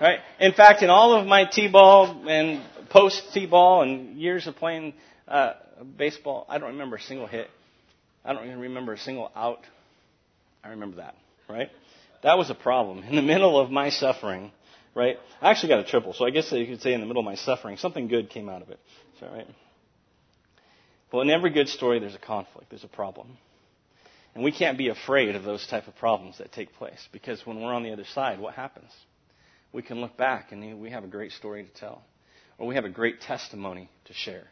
Right? 0.00 0.18
In 0.40 0.52
fact, 0.52 0.82
in 0.82 0.90
all 0.90 1.14
of 1.14 1.28
my 1.28 1.44
T-ball 1.44 2.26
and 2.28 2.60
post 2.88 3.22
T-ball 3.32 3.82
and 3.82 4.18
years 4.18 4.48
of 4.48 4.56
playing 4.56 4.94
uh, 5.28 5.52
baseball, 5.96 6.44
I 6.48 6.58
don't 6.58 6.70
remember 6.72 6.96
a 6.96 7.00
single 7.00 7.28
hit. 7.28 7.46
I 8.24 8.32
don't 8.32 8.46
even 8.46 8.58
remember 8.58 8.94
a 8.94 8.98
single 8.98 9.30
out. 9.36 9.60
I 10.64 10.70
remember 10.70 10.96
that. 10.96 11.14
Right? 11.48 11.70
That 12.24 12.36
was 12.36 12.50
a 12.50 12.54
problem. 12.56 13.04
In 13.04 13.14
the 13.14 13.22
middle 13.22 13.60
of 13.60 13.70
my 13.70 13.90
suffering, 13.90 14.50
right? 14.96 15.18
I 15.40 15.52
actually 15.52 15.68
got 15.68 15.78
a 15.78 15.84
triple, 15.84 16.14
so 16.14 16.26
I 16.26 16.30
guess 16.30 16.50
you 16.50 16.66
could 16.66 16.82
say 16.82 16.94
in 16.94 17.00
the 17.00 17.06
middle 17.06 17.20
of 17.20 17.26
my 17.26 17.36
suffering, 17.36 17.76
something 17.76 18.08
good 18.08 18.28
came 18.28 18.48
out 18.48 18.60
of 18.60 18.70
it. 18.70 18.80
Is 19.14 19.20
that 19.20 19.30
right? 19.30 19.46
Well, 21.12 21.22
in 21.22 21.30
every 21.30 21.50
good 21.50 21.68
story, 21.68 21.98
there's 21.98 22.14
a 22.14 22.18
conflict, 22.18 22.70
there's 22.70 22.84
a 22.84 22.88
problem. 22.88 23.36
And 24.34 24.44
we 24.44 24.52
can't 24.52 24.78
be 24.78 24.88
afraid 24.88 25.34
of 25.34 25.42
those 25.42 25.66
type 25.66 25.88
of 25.88 25.96
problems 25.96 26.38
that 26.38 26.52
take 26.52 26.72
place 26.74 27.08
because 27.12 27.44
when 27.44 27.60
we're 27.60 27.74
on 27.74 27.82
the 27.82 27.92
other 27.92 28.04
side, 28.04 28.38
what 28.38 28.54
happens? 28.54 28.90
We 29.72 29.82
can 29.82 30.00
look 30.00 30.16
back 30.16 30.52
and 30.52 30.80
we 30.80 30.90
have 30.90 31.02
a 31.02 31.08
great 31.08 31.32
story 31.32 31.64
to 31.64 31.80
tell, 31.80 32.04
or 32.58 32.66
we 32.68 32.76
have 32.76 32.84
a 32.84 32.90
great 32.90 33.20
testimony 33.20 33.90
to 34.04 34.12
share, 34.12 34.46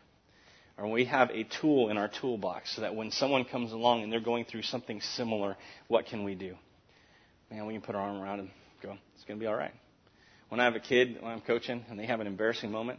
or 0.76 0.90
we 0.90 1.04
have 1.04 1.30
a 1.30 1.44
tool 1.44 1.90
in 1.90 1.96
our 1.96 2.08
toolbox 2.08 2.74
so 2.74 2.80
that 2.80 2.94
when 2.96 3.12
someone 3.12 3.44
comes 3.44 3.70
along 3.72 4.02
and 4.02 4.12
they're 4.12 4.20
going 4.20 4.44
through 4.44 4.62
something 4.62 5.00
similar, 5.00 5.56
what 5.86 6.06
can 6.06 6.24
we 6.24 6.34
do? 6.34 6.56
Man, 7.50 7.66
we 7.66 7.72
can 7.72 7.82
put 7.82 7.94
our 7.94 8.02
arm 8.02 8.20
around 8.20 8.40
and 8.40 8.50
go, 8.82 8.96
it's 9.14 9.24
going 9.24 9.38
to 9.38 9.42
be 9.42 9.46
all 9.46 9.56
right. 9.56 9.74
When 10.48 10.60
I 10.60 10.64
have 10.64 10.74
a 10.74 10.80
kid, 10.80 11.18
when 11.20 11.30
I'm 11.30 11.40
coaching, 11.40 11.84
and 11.88 11.98
they 11.98 12.06
have 12.06 12.20
an 12.20 12.26
embarrassing 12.26 12.72
moment, 12.72 12.98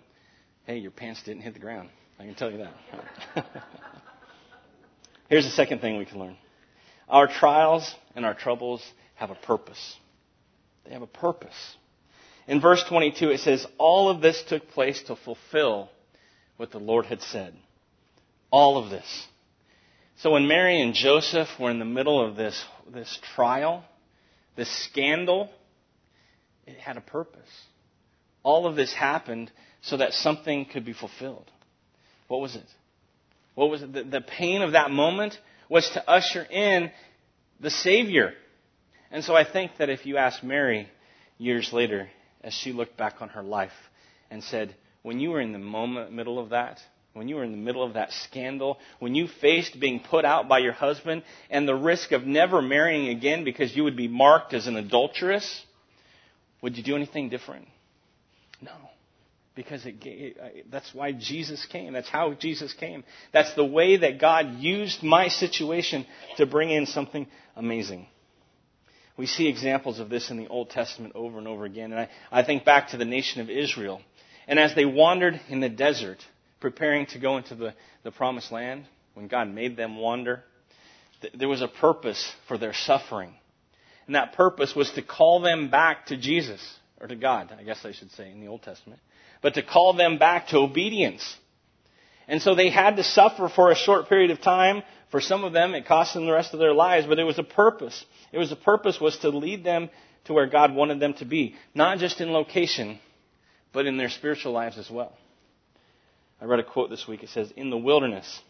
hey, 0.66 0.78
your 0.78 0.92
pants 0.92 1.24
didn't 1.24 1.42
hit 1.42 1.54
the 1.54 1.60
ground. 1.60 1.90
I 2.20 2.26
can 2.26 2.36
tell 2.36 2.52
you 2.52 2.58
that. 2.58 3.46
Here's 5.30 5.46
the 5.46 5.52
second 5.52 5.80
thing 5.80 5.98
we 5.98 6.06
can 6.06 6.20
learn 6.20 6.36
our 7.08 7.28
trials 7.28 7.96
and 8.16 8.26
our 8.26 8.34
troubles 8.34 8.84
have 9.16 9.32
a 9.32 9.36
purpose. 9.36 9.98
They 10.86 10.92
have 10.92 11.02
a 11.02 11.08
purpose. 11.08 11.76
In 12.48 12.62
verse 12.62 12.84
22, 12.88 13.30
it 13.32 13.40
says, 13.40 13.66
All 13.78 14.10
of 14.10 14.22
this 14.22 14.44
took 14.48 14.68
place 14.70 15.02
to 15.04 15.16
fulfill 15.16 15.90
what 16.58 16.72
the 16.72 16.80
Lord 16.80 17.06
had 17.06 17.22
said. 17.22 17.54
All 18.52 18.78
of 18.78 18.90
this. 18.90 19.28
So 20.18 20.32
when 20.32 20.48
Mary 20.48 20.82
and 20.82 20.94
Joseph 20.94 21.48
were 21.60 21.72
in 21.72 21.80
the 21.80 21.86
middle 21.86 22.24
of 22.24 22.36
this, 22.36 22.64
this 22.92 23.20
trial, 23.36 23.84
this 24.56 24.70
scandal, 24.86 25.50
it 26.68 26.78
had 26.78 26.98
a 26.98 27.02
purpose. 27.02 27.50
All 28.44 28.68
of 28.68 28.76
this 28.76 28.94
happened 28.94 29.52
so 29.82 29.98
that 29.98 30.14
something 30.14 30.66
could 30.66 30.86
be 30.86 30.94
fulfilled. 30.94 31.50
What 32.30 32.40
was 32.40 32.56
it? 32.56 32.66
What 33.56 33.70
was 33.70 33.82
it? 33.82 33.92
The, 33.92 34.04
the 34.04 34.22
pain 34.22 34.62
of 34.62 34.72
that 34.72 34.92
moment 34.92 35.38
was 35.68 35.90
to 35.90 36.10
usher 36.10 36.44
in 36.44 36.92
the 37.60 37.70
Savior. 37.70 38.34
And 39.12 39.24
so 39.24 39.36
I 39.36 39.44
think 39.44 39.72
that 39.80 39.90
if 39.90 40.06
you 40.06 40.16
ask 40.16 40.42
Mary 40.44 40.88
years 41.38 41.74
later, 41.74 42.08
as 42.42 42.54
she 42.54 42.72
looked 42.72 42.96
back 42.96 43.16
on 43.20 43.30
her 43.30 43.44
life 43.44 43.74
and 44.32 44.44
said, 44.44 44.76
when 45.02 45.20
you 45.20 45.32
were 45.32 45.42
in 45.42 45.52
the 45.52 45.60
moment, 45.60 46.12
middle 46.14 46.40
of 46.40 46.50
that, 46.50 46.80
when 47.14 47.28
you 47.28 47.36
were 47.36 47.44
in 47.44 47.52
the 47.52 47.58
middle 47.58 47.84
of 47.84 47.96
that 47.96 48.14
scandal, 48.14 48.78
when 49.00 49.16
you 49.16 49.28
faced 49.28 49.80
being 49.80 50.00
put 50.00 50.24
out 50.24 50.48
by 50.48 50.60
your 50.60 50.74
husband 50.74 51.24
and 51.50 51.68
the 51.68 51.76
risk 51.76 52.12
of 52.12 52.26
never 52.26 52.62
marrying 52.62 53.10
again 53.10 53.44
because 53.44 53.76
you 53.76 53.84
would 53.84 53.98
be 53.98 54.08
marked 54.08 54.54
as 54.54 54.68
an 54.68 54.76
adulteress, 54.76 55.64
would 56.62 56.78
you 56.78 56.84
do 56.84 56.96
anything 56.96 57.30
different? 57.30 57.68
No 58.62 58.72
because 59.60 59.82
it, 59.86 60.72
that's 60.72 60.94
why 60.94 61.12
Jesus 61.12 61.66
came. 61.66 61.92
That's 61.92 62.08
how 62.08 62.34
Jesus 62.34 62.72
came. 62.72 63.04
That's 63.34 63.54
the 63.56 63.66
way 63.66 63.98
that 63.98 64.18
God 64.18 64.54
used 64.60 65.04
my 65.04 65.28
situation 65.28 66.06
to 66.38 66.46
bring 66.46 66.70
in 66.70 66.86
something 66.86 67.28
amazing. 67.58 68.08
We 69.18 69.26
see 69.26 69.50
examples 69.50 70.00
of 70.00 70.10
this 70.10 70.32
in 70.32 70.38
the 70.38 70.48
Old 70.48 70.70
Testament 70.70 71.12
over 71.14 71.38
and 71.38 71.46
over 71.46 71.66
again. 71.66 71.92
And 71.92 72.00
I, 72.00 72.10
I 72.32 72.44
think 72.44 72.64
back 72.64 72.92
to 72.92 72.98
the 72.98 73.04
nation 73.04 73.42
of 73.42 73.50
Israel. 73.50 74.00
And 74.48 74.58
as 74.58 74.76
they 74.76 74.86
wandered 74.86 75.42
in 75.50 75.60
the 75.60 75.68
desert, 75.68 76.20
preparing 76.62 77.06
to 77.08 77.20
go 77.20 77.36
into 77.36 77.56
the, 77.56 77.74
the 78.04 78.12
promised 78.12 78.54
land, 78.54 78.86
when 79.14 79.28
God 79.28 79.50
made 79.50 79.76
them 79.76 79.98
wander, 79.98 80.42
th- 81.20 81.34
there 81.38 81.50
was 81.50 81.62
a 81.62 81.68
purpose 81.68 82.32
for 82.48 82.58
their 82.58 82.74
suffering. 82.74 83.34
And 84.06 84.16
that 84.16 84.36
purpose 84.36 84.74
was 84.74 84.90
to 84.92 85.02
call 85.02 85.42
them 85.42 85.70
back 85.70 86.06
to 86.06 86.16
Jesus, 86.16 86.62
or 87.02 87.08
to 87.08 87.18
God, 87.18 87.54
I 87.60 87.64
guess 87.64 87.84
I 87.84 87.92
should 87.92 88.12
say, 88.12 88.32
in 88.32 88.40
the 88.40 88.48
Old 88.48 88.64
Testament 88.64 89.02
but 89.42 89.56
to 89.56 89.64
call 89.64 89.94
them 89.94 90.18
back 90.18 90.48
to 90.50 90.58
obedience. 90.58 91.38
And 92.28 92.42
so 92.42 92.56
they 92.56 92.70
had 92.70 92.98
to 92.98 93.04
suffer 93.04 93.50
for 93.50 93.72
a 93.72 93.76
short 93.76 94.10
period 94.10 94.32
of 94.32 94.42
time. 94.42 94.84
For 95.12 95.22
some 95.22 95.44
of 95.44 95.54
them, 95.54 95.74
it 95.74 95.88
cost 95.88 96.14
them 96.14 96.26
the 96.26 96.32
rest 96.32 96.54
of 96.54 96.60
their 96.60 96.74
lives, 96.74 97.08
but 97.08 97.18
it 97.18 97.24
was 97.24 97.40
a 97.40 97.44
purpose. 97.44 98.06
It 98.32 98.38
was 98.38 98.52
a 98.52 98.56
purpose 98.56 99.00
was 99.02 99.18
to 99.20 99.30
lead 99.30 99.64
them 99.64 99.90
to 100.26 100.34
where 100.34 100.46
God 100.46 100.76
wanted 100.76 101.00
them 101.00 101.16
to 101.16 101.26
be. 101.26 101.56
Not 101.74 101.98
just 101.98 102.22
in 102.22 102.32
location, 102.32 103.00
but 103.74 103.88
in 103.88 103.98
their 103.98 104.10
spiritual 104.10 104.52
lives 104.52 104.78
as 104.78 104.90
well. 104.90 105.14
I 106.42 106.46
read 106.46 106.60
a 106.60 106.64
quote 106.64 106.90
this 106.90 107.08
week. 107.08 107.24
It 107.24 107.30
says, 107.30 107.52
In 107.56 107.70
the 107.70 107.78
wilderness, 107.78 108.42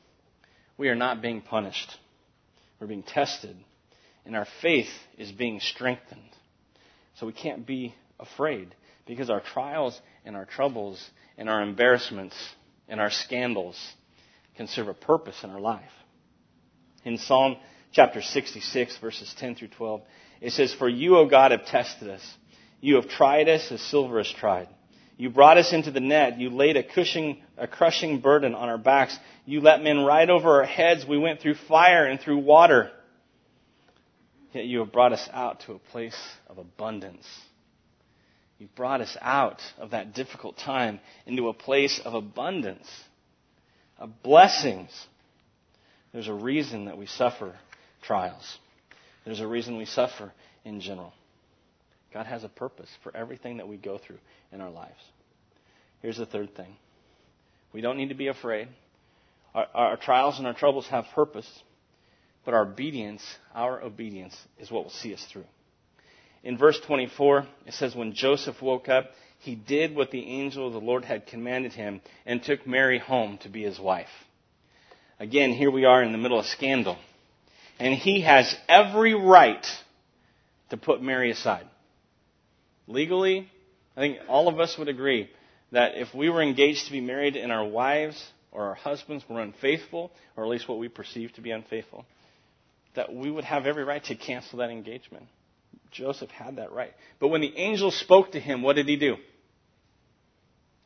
we 0.78 0.90
are 0.90 0.96
not 0.96 1.22
being 1.22 1.42
punished. 1.42 1.98
We're 2.80 2.88
being 2.88 3.04
tested, 3.04 3.58
and 4.26 4.36
our 4.36 4.48
faith 4.62 4.90
is 5.18 5.32
being 5.32 5.60
strengthened. 5.60 6.22
So 7.16 7.26
we 7.26 7.34
can't 7.34 7.66
be 7.66 7.94
afraid 8.20 8.74
because 9.06 9.30
our 9.30 9.42
trials 9.42 10.00
and 10.26 10.36
our 10.36 10.46
troubles 10.46 11.04
and 11.38 11.50
our 11.50 11.62
embarrassments 11.62 12.36
and 12.88 13.00
our 13.00 13.12
scandals 13.12 13.78
can 14.56 14.68
serve 14.68 14.88
a 14.88 14.94
purpose 14.94 15.44
in 15.44 15.50
our 15.50 15.60
life. 15.60 15.92
In 17.06 17.18
Psalm 17.18 17.58
chapter 17.92 18.22
66, 18.22 18.98
verses 18.98 19.34
10 19.40 19.56
through 19.56 19.70
12, 19.70 20.02
it 20.42 20.52
says, 20.52 20.74
For 20.74 20.90
you, 20.90 21.18
O 21.18 21.28
God, 21.28 21.52
have 21.52 21.66
tested 21.66 22.10
us. 22.10 22.22
You 22.82 22.96
have 22.96 23.10
tried 23.10 23.50
us 23.50 23.72
as 23.72 23.82
silver 23.82 24.20
is 24.20 24.34
tried. 24.38 24.70
You 25.18 25.30
brought 25.30 25.58
us 25.58 25.74
into 25.74 25.92
the 25.92 26.00
net. 26.00 26.40
You 26.40 26.50
laid 26.50 26.78
a, 26.78 26.86
a 27.58 27.68
crushing 27.68 28.20
burden 28.22 28.56
on 28.56 28.70
our 28.70 28.78
backs. 28.78 29.18
You 29.46 29.60
let 29.60 29.84
men 29.84 30.06
ride 30.06 30.30
over 30.30 30.62
our 30.62 30.66
heads. 30.66 31.06
We 31.06 31.18
went 31.18 31.42
through 31.42 31.56
fire 31.56 32.06
and 32.06 32.22
through 32.22 32.38
water. 32.38 32.92
Yet 34.54 34.66
you 34.66 34.80
have 34.80 34.94
brought 34.94 35.12
us 35.12 35.28
out 35.34 35.62
to 35.62 35.74
a 35.74 35.80
place 35.80 36.18
of 36.48 36.58
abundance. 36.58 37.28
You've 38.60 38.76
brought 38.76 39.00
us 39.00 39.18
out 39.22 39.62
of 39.78 39.92
that 39.92 40.14
difficult 40.14 40.58
time 40.58 41.00
into 41.26 41.48
a 41.48 41.54
place 41.54 42.00
of 42.04 42.14
abundance, 42.14 42.88
of 43.98 44.22
blessings. 44.22 44.90
There's 46.12 46.28
a 46.28 46.34
reason 46.34 46.86
that 46.86 46.98
we 46.98 47.06
suffer 47.06 47.56
trials. 48.02 48.58
There's 49.24 49.40
a 49.40 49.48
reason 49.48 49.78
we 49.78 49.86
suffer 49.86 50.34
in 50.66 50.82
general. 50.82 51.14
God 52.14 52.26
has 52.26 52.44
a 52.44 52.50
purpose 52.50 52.90
for 53.02 53.16
everything 53.16 53.58
that 53.58 53.68
we 53.68 53.78
go 53.78 53.98
through 53.98 54.20
in 54.52 54.60
our 54.60 54.70
lives. 54.70 55.00
Here's 56.02 56.18
the 56.18 56.26
third 56.26 56.56
thing 56.56 56.76
we 57.72 57.82
don't 57.82 57.98
need 57.98 58.10
to 58.10 58.16
be 58.16 58.28
afraid. 58.28 58.68
Our, 59.54 59.68
our, 59.74 59.98
trials 59.98 60.38
and 60.38 60.48
our 60.48 60.54
troubles 60.54 60.88
have 60.88 61.06
purpose, 61.16 61.48
but 62.46 62.54
our 62.54 62.64
obedience, 62.64 63.24
our 63.54 63.82
obedience, 63.82 64.36
is 64.60 64.70
what 64.70 64.84
will 64.84 64.92
see 64.92 65.14
us 65.14 65.26
through. 65.32 65.46
In 66.44 66.58
verse 66.58 66.80
24, 66.86 67.48
it 67.66 67.74
says, 67.74 67.96
When 67.96 68.14
Joseph 68.14 68.62
woke 68.62 68.88
up, 68.90 69.12
he 69.40 69.56
did 69.56 69.96
what 69.96 70.12
the 70.12 70.26
angel 70.26 70.68
of 70.68 70.74
the 70.74 70.80
Lord 70.80 71.06
had 71.06 71.28
commanded 71.28 71.74
him 71.74 72.02
and 72.26 72.42
took 72.42 72.66
Mary 72.68 73.00
home 73.00 73.38
to 73.40 73.50
be 73.50 73.64
his 73.64 73.80
wife. 73.80 74.10
Again, 75.20 75.52
here 75.52 75.72
we 75.72 75.86
are 75.86 76.02
in 76.02 76.12
the 76.12 76.18
middle 76.18 76.40
of 76.40 76.46
scandal. 76.46 76.98
And 77.80 77.94
he 77.94 78.22
has 78.22 78.54
every 78.68 79.14
right 79.14 79.66
to 80.70 80.78
put 80.78 81.02
Mary 81.02 81.32
aside. 81.32 81.66
Legally, 82.88 83.50
I 83.96 84.02
think 84.02 84.20
all 84.28 84.48
of 84.48 84.60
us 84.60 84.78
would 84.78 84.88
agree 84.88 85.30
that 85.72 85.96
if 85.96 86.14
we 86.14 86.30
were 86.30 86.42
engaged 86.42 86.86
to 86.86 86.92
be 86.92 87.02
married 87.02 87.36
and 87.36 87.52
our 87.52 87.66
wives 87.66 88.22
or 88.52 88.70
our 88.70 88.76
husbands 88.76 89.24
were 89.30 89.42
unfaithful, 89.42 90.12
or 90.36 90.44
at 90.44 90.50
least 90.50 90.68
what 90.68 90.80
we 90.80 90.88
perceive 90.88 91.32
to 91.34 91.42
be 91.42 91.52
unfaithful, 91.52 92.06
that 92.96 93.14
we 93.14 93.30
would 93.30 93.44
have 93.44 93.68
every 93.68 93.84
right 93.84 94.04
to 94.06 94.16
cancel 94.16 94.60
that 94.60 94.72
engagement. 94.72 95.26
Joseph 95.92 96.30
had 96.30 96.58
that 96.58 96.72
right. 96.72 96.94
But 97.20 97.30
when 97.30 97.42
the 97.42 97.56
angel 97.58 97.92
spoke 97.92 98.34
to 98.34 98.40
him, 98.40 98.62
what 98.62 98.76
did 98.76 98.88
he 98.88 98.96
do? 98.96 99.18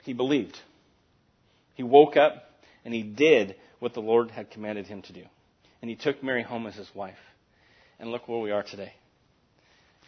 He 0.03 0.13
believed. 0.13 0.57
He 1.75 1.83
woke 1.83 2.17
up 2.17 2.43
and 2.85 2.93
he 2.93 3.03
did 3.03 3.55
what 3.79 3.93
the 3.93 4.01
Lord 4.01 4.31
had 4.31 4.51
commanded 4.51 4.87
him 4.87 5.01
to 5.03 5.13
do. 5.13 5.23
And 5.81 5.89
he 5.89 5.95
took 5.95 6.23
Mary 6.23 6.43
home 6.43 6.67
as 6.67 6.75
his 6.75 6.89
wife. 6.95 7.17
And 7.99 8.11
look 8.11 8.27
where 8.27 8.39
we 8.39 8.51
are 8.51 8.63
today. 8.63 8.93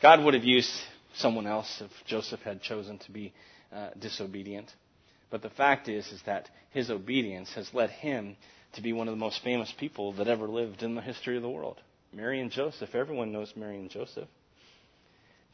God 0.02 0.24
would 0.24 0.34
have 0.34 0.44
used 0.44 0.72
someone 1.16 1.48
else 1.48 1.82
if 1.82 1.92
Joseph 2.06 2.42
had 2.42 2.62
chosen 2.62 2.98
to 3.00 3.12
be 3.12 3.34
uh, 3.74 3.90
disobedient. 4.00 4.74
But 5.30 5.42
the 5.42 5.50
fact 5.50 5.88
is, 5.88 6.08
is 6.08 6.22
that 6.26 6.50
his 6.72 6.90
obedience 6.90 7.54
has 7.56 7.74
led 7.74 7.90
him 7.90 8.36
to 8.74 8.82
be 8.82 8.94
one 8.94 9.08
of 9.08 9.14
the 9.14 9.20
most 9.20 9.42
famous 9.44 9.74
people 9.78 10.14
that 10.14 10.28
ever 10.28 10.48
lived 10.48 10.84
in 10.84 10.96
the 10.96 11.02
history 11.02 11.38
of 11.38 11.42
the 11.42 11.50
world. 11.50 11.80
Mary 12.14 12.42
and 12.42 12.52
Joseph. 12.52 12.94
Everyone 12.94 13.32
knows 13.32 13.54
Mary 13.56 13.78
and 13.78 13.90
Joseph. 13.90 14.28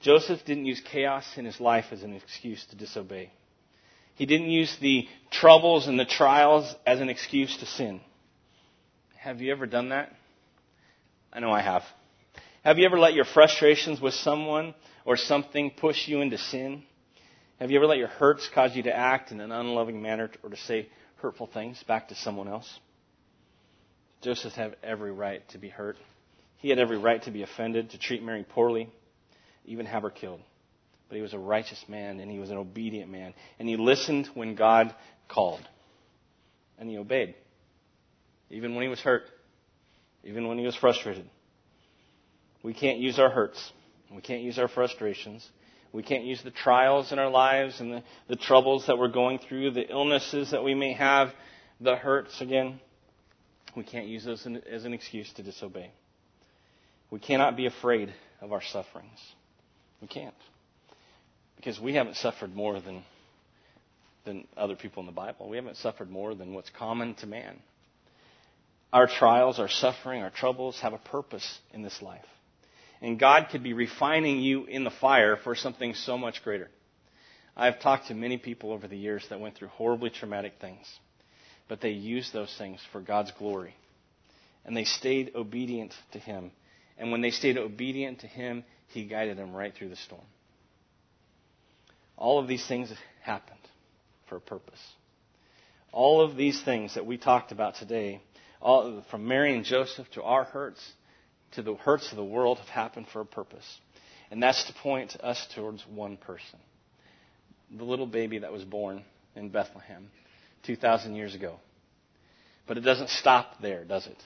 Joseph 0.01 0.43
didn't 0.45 0.65
use 0.65 0.81
chaos 0.91 1.25
in 1.37 1.45
his 1.45 1.59
life 1.59 1.85
as 1.91 2.03
an 2.03 2.13
excuse 2.13 2.65
to 2.67 2.75
disobey. 2.75 3.31
He 4.15 4.25
didn't 4.25 4.49
use 4.49 4.75
the 4.81 5.07
troubles 5.31 5.87
and 5.87 5.99
the 5.99 6.05
trials 6.05 6.73
as 6.85 6.99
an 6.99 7.09
excuse 7.09 7.55
to 7.57 7.65
sin. 7.65 8.01
Have 9.17 9.41
you 9.41 9.51
ever 9.51 9.65
done 9.65 9.89
that? 9.89 10.11
I 11.31 11.39
know 11.39 11.51
I 11.51 11.61
have. 11.61 11.83
Have 12.63 12.77
you 12.77 12.85
ever 12.85 12.99
let 12.99 13.13
your 13.13 13.25
frustrations 13.25 14.01
with 14.01 14.13
someone 14.13 14.73
or 15.05 15.17
something 15.17 15.71
push 15.71 16.07
you 16.07 16.21
into 16.21 16.37
sin? 16.37 16.83
Have 17.59 17.71
you 17.71 17.77
ever 17.77 17.87
let 17.87 17.97
your 17.99 18.07
hurts 18.07 18.49
cause 18.53 18.75
you 18.75 18.83
to 18.83 18.95
act 18.95 19.31
in 19.31 19.39
an 19.39 19.51
unloving 19.51 20.01
manner 20.01 20.31
or 20.43 20.49
to 20.49 20.57
say 20.57 20.89
hurtful 21.17 21.47
things 21.47 21.81
back 21.87 22.09
to 22.09 22.15
someone 22.15 22.47
else? 22.47 22.79
Joseph 24.21 24.53
had 24.53 24.75
every 24.83 25.11
right 25.11 25.47
to 25.49 25.57
be 25.57 25.69
hurt. 25.69 25.97
He 26.57 26.69
had 26.69 26.79
every 26.79 26.97
right 26.97 27.21
to 27.23 27.31
be 27.31 27.43
offended, 27.43 27.91
to 27.91 27.97
treat 27.97 28.21
Mary 28.23 28.45
poorly, 28.47 28.89
even 29.65 29.85
have 29.85 30.03
her 30.03 30.09
killed. 30.09 30.41
But 31.09 31.15
he 31.15 31.21
was 31.21 31.33
a 31.33 31.39
righteous 31.39 31.83
man 31.87 32.19
and 32.19 32.31
he 32.31 32.39
was 32.39 32.49
an 32.49 32.57
obedient 32.57 33.11
man. 33.11 33.33
And 33.59 33.67
he 33.67 33.75
listened 33.77 34.29
when 34.33 34.55
God 34.55 34.93
called. 35.27 35.67
And 36.79 36.89
he 36.89 36.97
obeyed. 36.97 37.35
Even 38.49 38.75
when 38.75 38.83
he 38.83 38.89
was 38.89 38.99
hurt. 38.99 39.23
Even 40.23 40.47
when 40.47 40.57
he 40.57 40.65
was 40.65 40.75
frustrated. 40.75 41.29
We 42.63 42.73
can't 42.73 42.99
use 42.99 43.19
our 43.19 43.29
hurts 43.29 43.71
we 44.13 44.21
can't 44.21 44.41
use 44.41 44.59
our 44.59 44.67
frustrations. 44.67 45.47
We 45.93 46.03
can't 46.03 46.23
use 46.23 46.41
the 46.43 46.51
trials 46.51 47.11
in 47.11 47.19
our 47.19 47.29
lives 47.29 47.79
and 47.79 47.91
the, 47.93 48.03
the 48.27 48.35
troubles 48.35 48.87
that 48.87 48.97
we're 48.97 49.09
going 49.09 49.39
through, 49.39 49.71
the 49.71 49.89
illnesses 49.89 50.51
that 50.51 50.63
we 50.63 50.73
may 50.73 50.93
have, 50.93 51.29
the 51.79 51.95
hurts 51.95 52.41
again. 52.41 52.79
We 53.75 53.83
can't 53.83 54.07
use 54.07 54.25
those 54.25 54.45
as 54.69 54.85
an 54.85 54.93
excuse 54.93 55.31
to 55.33 55.43
disobey. 55.43 55.91
We 57.09 57.19
cannot 57.19 57.55
be 57.57 57.65
afraid 57.65 58.13
of 58.41 58.51
our 58.51 58.61
sufferings. 58.61 59.19
We 60.01 60.07
can't. 60.07 60.35
Because 61.55 61.79
we 61.79 61.93
haven't 61.93 62.15
suffered 62.15 62.55
more 62.55 62.81
than, 62.81 63.03
than 64.25 64.47
other 64.57 64.75
people 64.75 65.01
in 65.01 65.05
the 65.05 65.11
Bible. 65.11 65.47
We 65.47 65.57
haven't 65.57 65.77
suffered 65.77 66.09
more 66.09 66.33
than 66.33 66.53
what's 66.53 66.71
common 66.71 67.13
to 67.15 67.27
man. 67.27 67.59
Our 68.91 69.07
trials, 69.07 69.59
our 69.59 69.69
suffering, 69.69 70.21
our 70.21 70.31
troubles 70.31 70.79
have 70.81 70.93
a 70.93 70.97
purpose 70.97 71.59
in 71.73 71.81
this 71.81 72.01
life. 72.01 72.25
And 73.01 73.19
God 73.19 73.47
could 73.51 73.63
be 73.63 73.73
refining 73.73 74.39
you 74.39 74.65
in 74.65 74.83
the 74.83 74.91
fire 74.91 75.37
for 75.37 75.55
something 75.55 75.93
so 75.93 76.17
much 76.17 76.43
greater. 76.43 76.69
I've 77.55 77.79
talked 77.79 78.07
to 78.07 78.13
many 78.13 78.37
people 78.37 78.71
over 78.71 78.87
the 78.87 78.97
years 78.97 79.25
that 79.29 79.39
went 79.39 79.55
through 79.55 79.69
horribly 79.69 80.09
traumatic 80.09 80.53
things, 80.59 80.87
but 81.67 81.81
they 81.81 81.91
used 81.91 82.33
those 82.33 82.53
things 82.57 82.79
for 82.91 83.01
God's 83.01 83.31
glory. 83.31 83.75
And 84.65 84.77
they 84.77 84.83
stayed 84.83 85.31
obedient 85.35 85.93
to 86.13 86.19
Him. 86.19 86.51
And 86.97 87.11
when 87.11 87.21
they 87.21 87.31
stayed 87.31 87.57
obedient 87.57 88.19
to 88.19 88.27
Him, 88.27 88.63
He 88.93 89.05
guided 89.05 89.37
them 89.37 89.53
right 89.53 89.73
through 89.73 89.89
the 89.89 89.95
storm. 89.95 90.21
All 92.17 92.39
of 92.39 92.47
these 92.47 92.65
things 92.67 92.91
happened 93.23 93.59
for 94.27 94.35
a 94.35 94.41
purpose. 94.41 94.79
All 95.91 96.21
of 96.21 96.35
these 96.35 96.61
things 96.63 96.95
that 96.95 97.05
we 97.05 97.17
talked 97.17 97.51
about 97.51 97.75
today, 97.75 98.21
all, 98.61 99.03
from 99.09 99.27
Mary 99.27 99.55
and 99.55 99.65
Joseph 99.65 100.09
to 100.11 100.23
our 100.23 100.43
hurts, 100.43 100.81
to 101.53 101.61
the 101.61 101.75
hurts 101.75 102.11
of 102.11 102.17
the 102.17 102.23
world 102.23 102.59
have 102.59 102.67
happened 102.67 103.07
for 103.11 103.21
a 103.21 103.25
purpose. 103.25 103.79
And 104.29 104.41
that's 104.41 104.63
to 104.65 104.73
point 104.73 105.17
us 105.21 105.45
towards 105.55 105.85
one 105.87 106.17
person 106.17 106.59
the 107.77 107.83
little 107.83 108.07
baby 108.07 108.39
that 108.39 108.51
was 108.51 108.63
born 108.63 109.03
in 109.35 109.49
Bethlehem 109.49 110.09
2,000 110.63 111.15
years 111.15 111.35
ago. 111.35 111.57
But 112.67 112.77
it 112.77 112.81
doesn't 112.81 113.09
stop 113.09 113.61
there, 113.61 113.83
does 113.85 114.07
it? 114.07 114.17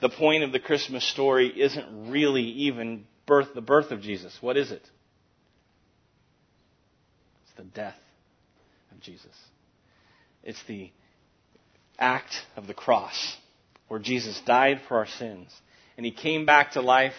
The 0.00 0.08
point 0.08 0.44
of 0.44 0.52
the 0.52 0.60
Christmas 0.60 1.04
story 1.04 1.48
isn't 1.48 2.10
really 2.10 2.42
even 2.42 3.04
birth, 3.30 3.54
the 3.54 3.60
birth 3.60 3.92
of 3.92 4.00
Jesus. 4.00 4.36
What 4.40 4.56
is 4.56 4.72
it? 4.72 4.82
It's 7.44 7.56
the 7.56 7.62
death 7.62 7.94
of 8.90 9.00
Jesus. 9.00 9.32
It's 10.42 10.62
the 10.66 10.90
act 11.96 12.34
of 12.56 12.66
the 12.66 12.74
cross 12.74 13.36
where 13.86 14.00
Jesus 14.00 14.40
died 14.44 14.80
for 14.88 14.96
our 14.96 15.06
sins 15.06 15.48
and 15.96 16.04
he 16.04 16.10
came 16.10 16.44
back 16.44 16.72
to 16.72 16.80
life 16.80 17.14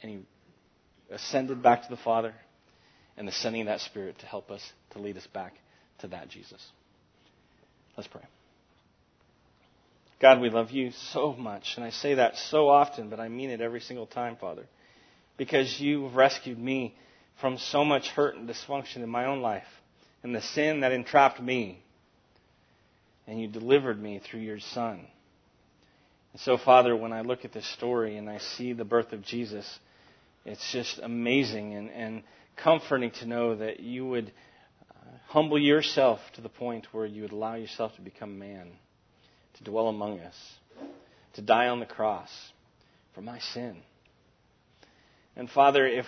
and 0.00 0.12
he 0.12 0.18
ascended 1.10 1.60
back 1.60 1.82
to 1.82 1.88
the 1.90 1.96
Father 1.96 2.32
and 3.16 3.26
the 3.26 3.32
sending 3.32 3.62
of 3.62 3.66
that 3.66 3.80
Spirit 3.80 4.20
to 4.20 4.26
help 4.26 4.52
us, 4.52 4.62
to 4.92 5.00
lead 5.00 5.16
us 5.16 5.26
back 5.26 5.54
to 5.98 6.06
that 6.08 6.28
Jesus. 6.28 6.64
Let's 7.96 8.06
pray. 8.06 8.22
God, 10.20 10.40
we 10.40 10.50
love 10.50 10.70
you 10.70 10.92
so 11.12 11.32
much. 11.32 11.72
And 11.76 11.84
I 11.84 11.90
say 11.90 12.14
that 12.14 12.36
so 12.36 12.68
often, 12.68 13.10
but 13.10 13.18
I 13.18 13.28
mean 13.28 13.50
it 13.50 13.60
every 13.60 13.80
single 13.80 14.06
time, 14.06 14.36
Father. 14.36 14.66
Because 15.36 15.80
you've 15.80 16.16
rescued 16.16 16.58
me 16.58 16.94
from 17.40 17.58
so 17.58 17.84
much 17.84 18.08
hurt 18.08 18.36
and 18.36 18.48
dysfunction 18.48 18.96
in 18.96 19.08
my 19.08 19.26
own 19.26 19.40
life 19.40 19.66
and 20.22 20.34
the 20.34 20.42
sin 20.42 20.80
that 20.80 20.92
entrapped 20.92 21.40
me. 21.40 21.82
And 23.26 23.40
you 23.40 23.48
delivered 23.48 24.00
me 24.00 24.20
through 24.20 24.40
your 24.40 24.60
Son. 24.60 25.06
And 26.32 26.40
so, 26.40 26.58
Father, 26.58 26.96
when 26.96 27.12
I 27.12 27.22
look 27.22 27.44
at 27.44 27.52
this 27.52 27.66
story 27.74 28.16
and 28.16 28.28
I 28.28 28.38
see 28.38 28.72
the 28.72 28.84
birth 28.84 29.12
of 29.12 29.22
Jesus, 29.22 29.78
it's 30.44 30.72
just 30.72 30.98
amazing 30.98 31.74
and, 31.74 31.90
and 31.90 32.22
comforting 32.56 33.10
to 33.12 33.26
know 33.26 33.56
that 33.56 33.80
you 33.80 34.06
would 34.06 34.32
uh, 34.90 34.94
humble 35.28 35.58
yourself 35.58 36.20
to 36.34 36.40
the 36.40 36.48
point 36.48 36.86
where 36.92 37.06
you 37.06 37.22
would 37.22 37.32
allow 37.32 37.54
yourself 37.54 37.94
to 37.96 38.00
become 38.00 38.38
man, 38.38 38.68
to 39.54 39.64
dwell 39.64 39.88
among 39.88 40.20
us, 40.20 40.36
to 41.34 41.42
die 41.42 41.68
on 41.68 41.80
the 41.80 41.86
cross 41.86 42.30
for 43.14 43.22
my 43.22 43.38
sin. 43.38 43.76
And 45.36 45.50
Father, 45.50 45.86
if 45.86 46.06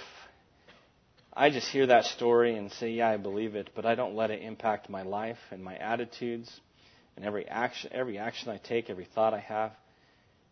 I 1.35 1.51
just 1.51 1.69
hear 1.69 1.87
that 1.87 2.07
story 2.07 2.57
and 2.57 2.73
say, 2.73 2.91
yeah, 2.93 3.11
I 3.11 3.19
believe 3.19 3.55
it, 3.55 3.71
but 3.77 3.85
I 3.85 3.95
don't 3.95 4.17
let 4.17 4.31
it 4.31 4.43
impact 4.43 4.89
my 4.89 5.03
life 5.03 5.39
and 5.51 5.63
my 5.63 5.77
attitudes 5.77 6.51
and 7.15 7.27
every 7.27 7.47
action, 7.47 7.91
every 7.93 8.17
action 8.17 8.49
I 8.49 8.57
take, 8.57 8.89
every 8.89 9.05
thought 9.05 9.35
I 9.35 9.41
have, 9.41 9.73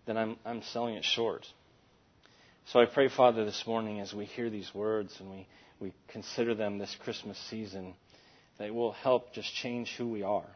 then 0.05 0.19
I'm, 0.19 0.37
I'm 0.45 0.63
selling 0.63 0.95
it 0.95 1.05
short. 1.05 1.47
So 2.67 2.79
I 2.79 2.85
pray, 2.85 3.09
Father, 3.09 3.47
this 3.47 3.65
morning 3.67 4.01
as 4.01 4.13
we 4.13 4.27
hear 4.27 4.51
these 4.51 4.75
words 4.75 5.17
and 5.21 5.31
we, 5.31 5.47
we 5.81 5.93
consider 6.09 6.55
them 6.55 6.79
this 6.79 6.95
Christmas 7.03 7.39
season, 7.49 7.95
that 8.59 8.69
it 8.69 8.75
will 8.75 8.93
help 8.93 9.33
just 9.33 9.55
change 9.55 9.95
who 9.97 10.09
we 10.09 10.23
are. 10.23 10.49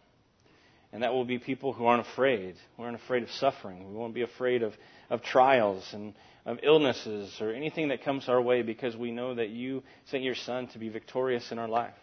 And 0.92 1.02
that 1.02 1.12
will 1.12 1.24
be 1.24 1.38
people 1.38 1.72
who 1.72 1.86
aren't 1.86 2.06
afraid. 2.06 2.56
We 2.76 2.84
aren't 2.84 3.00
afraid 3.00 3.22
of 3.22 3.30
suffering. 3.30 3.88
We 3.88 3.96
won't 3.96 4.14
be 4.14 4.22
afraid 4.22 4.62
of, 4.62 4.74
of 5.08 5.22
trials 5.22 5.88
and 5.92 6.14
of 6.44 6.58
illnesses 6.62 7.36
or 7.40 7.52
anything 7.52 7.88
that 7.88 8.02
comes 8.02 8.28
our 8.28 8.40
way 8.40 8.62
because 8.62 8.96
we 8.96 9.12
know 9.12 9.34
that 9.34 9.50
you 9.50 9.82
sent 10.06 10.22
your 10.22 10.34
Son 10.34 10.66
to 10.68 10.78
be 10.78 10.88
victorious 10.88 11.52
in 11.52 11.58
our 11.58 11.68
life 11.68 11.94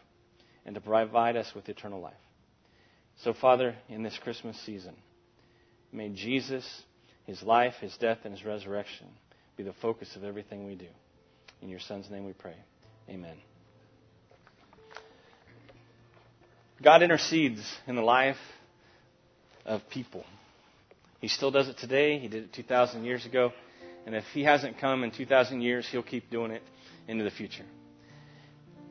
and 0.66 0.76
to 0.76 0.82
provide 0.82 1.36
us 1.36 1.52
with 1.54 1.68
eternal 1.68 2.00
life. 2.00 2.14
So, 3.24 3.34
Father, 3.34 3.76
in 3.90 4.04
this 4.04 4.18
Christmas 4.20 4.60
season, 4.66 4.96
may 5.92 6.10
Jesus, 6.10 6.84
his 7.26 7.42
life, 7.42 7.74
his 7.82 7.98
death, 7.98 8.20
and 8.24 8.34
his 8.34 8.46
resurrection 8.46 9.08
be 9.58 9.64
the 9.64 9.74
focus 9.82 10.16
of 10.16 10.24
everything 10.24 10.66
we 10.66 10.76
do. 10.76 10.88
In 11.62 11.70
your 11.70 11.80
Son's 11.80 12.10
name 12.12 12.26
we 12.26 12.34
pray. 12.34 12.56
Amen. 13.10 13.38
God 16.82 17.02
intercedes 17.02 17.64
in 17.88 17.96
the 17.96 18.04
life 18.04 18.38
of 19.68 19.88
people. 19.90 20.26
He 21.20 21.28
still 21.28 21.52
does 21.52 21.68
it 21.68 21.78
today. 21.78 22.20
He 22.20 22.28
did 22.28 22.46
it 22.46 22.54
2,000 22.54 23.04
years 23.04 23.26
ago. 23.26 23.52
And 24.06 24.16
if 24.16 24.24
He 24.34 24.44
hasn't 24.44 24.80
come 24.80 25.04
in 25.04 25.12
2,000 25.12 25.62
years, 25.62 25.88
He'll 25.92 26.04
keep 26.04 26.32
doing 26.32 26.52
it 26.52 26.64
into 27.08 27.24
the 27.24 27.32
future. 27.32 27.66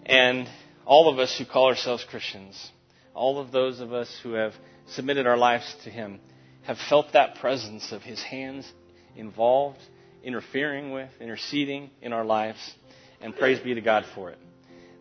And 0.04 0.48
all 0.84 1.08
of 1.08 1.18
us 1.18 1.36
who 1.36 1.44
call 1.44 1.66
ourselves 1.66 2.04
Christians, 2.08 2.70
all 3.14 3.38
of 3.38 3.50
those 3.50 3.80
of 3.80 3.92
us 3.92 4.14
who 4.22 4.34
have 4.34 4.52
submitted 4.88 5.26
our 5.26 5.36
lives 5.36 5.74
to 5.84 5.90
Him, 5.90 6.20
have 6.64 6.78
felt 6.78 7.12
that 7.12 7.36
presence 7.36 7.92
of 7.92 8.02
His 8.02 8.22
hands 8.22 8.70
involved, 9.16 9.78
interfering 10.22 10.92
with, 10.92 11.10
interceding 11.20 11.90
in 12.02 12.12
our 12.12 12.24
lives. 12.24 12.74
And 13.20 13.34
praise 13.34 13.58
be 13.60 13.74
to 13.74 13.80
God 13.80 14.04
for 14.14 14.30
it. 14.30 14.38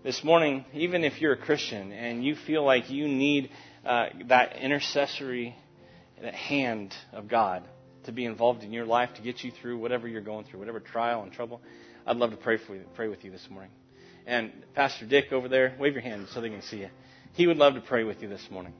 This 0.03 0.23
morning, 0.23 0.65
even 0.73 1.03
if 1.03 1.19
you're 1.19 1.33
a 1.33 1.37
Christian 1.37 1.91
and 1.91 2.23
you 2.23 2.35
feel 2.35 2.63
like 2.63 2.89
you 2.89 3.07
need 3.07 3.49
uh, 3.85 4.05
that 4.27 4.55
intercessory 4.57 5.55
hand 6.23 6.93
of 7.11 7.27
God 7.27 7.63
to 8.05 8.11
be 8.11 8.25
involved 8.25 8.63
in 8.63 8.71
your 8.71 8.85
life 8.85 9.13
to 9.15 9.21
get 9.21 9.43
you 9.43 9.51
through 9.51 9.77
whatever 9.77 10.07
you're 10.07 10.21
going 10.21 10.45
through, 10.45 10.59
whatever 10.59 10.79
trial 10.79 11.23
and 11.23 11.31
trouble, 11.31 11.61
I'd 12.05 12.17
love 12.17 12.31
to 12.31 12.37
pray 12.37 12.57
for 12.57 12.75
you, 12.75 12.83
pray 12.95 13.07
with 13.07 13.23
you 13.23 13.31
this 13.31 13.47
morning. 13.49 13.71
And 14.27 14.51
Pastor 14.73 15.05
Dick 15.05 15.31
over 15.31 15.47
there, 15.47 15.75
wave 15.79 15.93
your 15.93 16.01
hand 16.01 16.27
so 16.31 16.41
they 16.41 16.49
can 16.49 16.61
see 16.61 16.77
you. 16.77 16.89
He 17.33 17.47
would 17.47 17.57
love 17.57 17.75
to 17.75 17.81
pray 17.81 18.03
with 18.03 18.21
you 18.21 18.29
this 18.29 18.47
morning. 18.49 18.73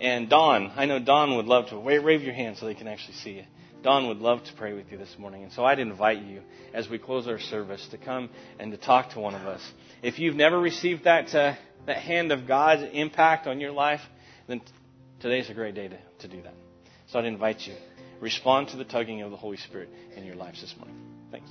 And 0.00 0.30
Don, 0.30 0.72
I 0.76 0.86
know 0.86 0.98
Don 0.98 1.36
would 1.36 1.46
love 1.46 1.68
to 1.68 1.78
wave, 1.78 2.02
wave 2.02 2.22
your 2.22 2.34
hand 2.34 2.56
so 2.56 2.66
they 2.66 2.74
can 2.74 2.88
actually 2.88 3.14
see 3.14 3.32
you. 3.32 3.44
Don 3.82 4.08
would 4.08 4.18
love 4.18 4.44
to 4.44 4.52
pray 4.54 4.72
with 4.72 4.90
you 4.90 4.98
this 4.98 5.14
morning. 5.18 5.42
And 5.42 5.52
so 5.52 5.64
I'd 5.64 5.78
invite 5.78 6.22
you, 6.22 6.42
as 6.74 6.88
we 6.88 6.98
close 6.98 7.26
our 7.26 7.38
service, 7.38 7.86
to 7.90 7.98
come 7.98 8.30
and 8.58 8.72
to 8.72 8.78
talk 8.78 9.10
to 9.10 9.20
one 9.20 9.34
of 9.34 9.46
us. 9.46 9.62
If 10.02 10.18
you've 10.18 10.36
never 10.36 10.58
received 10.58 11.04
that, 11.04 11.34
uh, 11.34 11.54
that 11.86 11.96
hand 11.96 12.32
of 12.32 12.46
God's 12.46 12.82
impact 12.92 13.46
on 13.46 13.60
your 13.60 13.72
life, 13.72 14.02
then 14.46 14.60
today's 15.20 15.48
a 15.50 15.54
great 15.54 15.74
day 15.74 15.88
to, 15.88 15.98
to 16.20 16.28
do 16.28 16.42
that. 16.42 16.54
So 17.10 17.18
I'd 17.18 17.24
invite 17.24 17.66
you. 17.66 17.74
Respond 18.20 18.68
to 18.68 18.76
the 18.76 18.84
tugging 18.84 19.22
of 19.22 19.30
the 19.30 19.36
Holy 19.36 19.56
Spirit 19.56 19.88
in 20.16 20.24
your 20.24 20.36
lives 20.36 20.60
this 20.60 20.74
morning. 20.78 20.96
Thanks. 21.32 21.50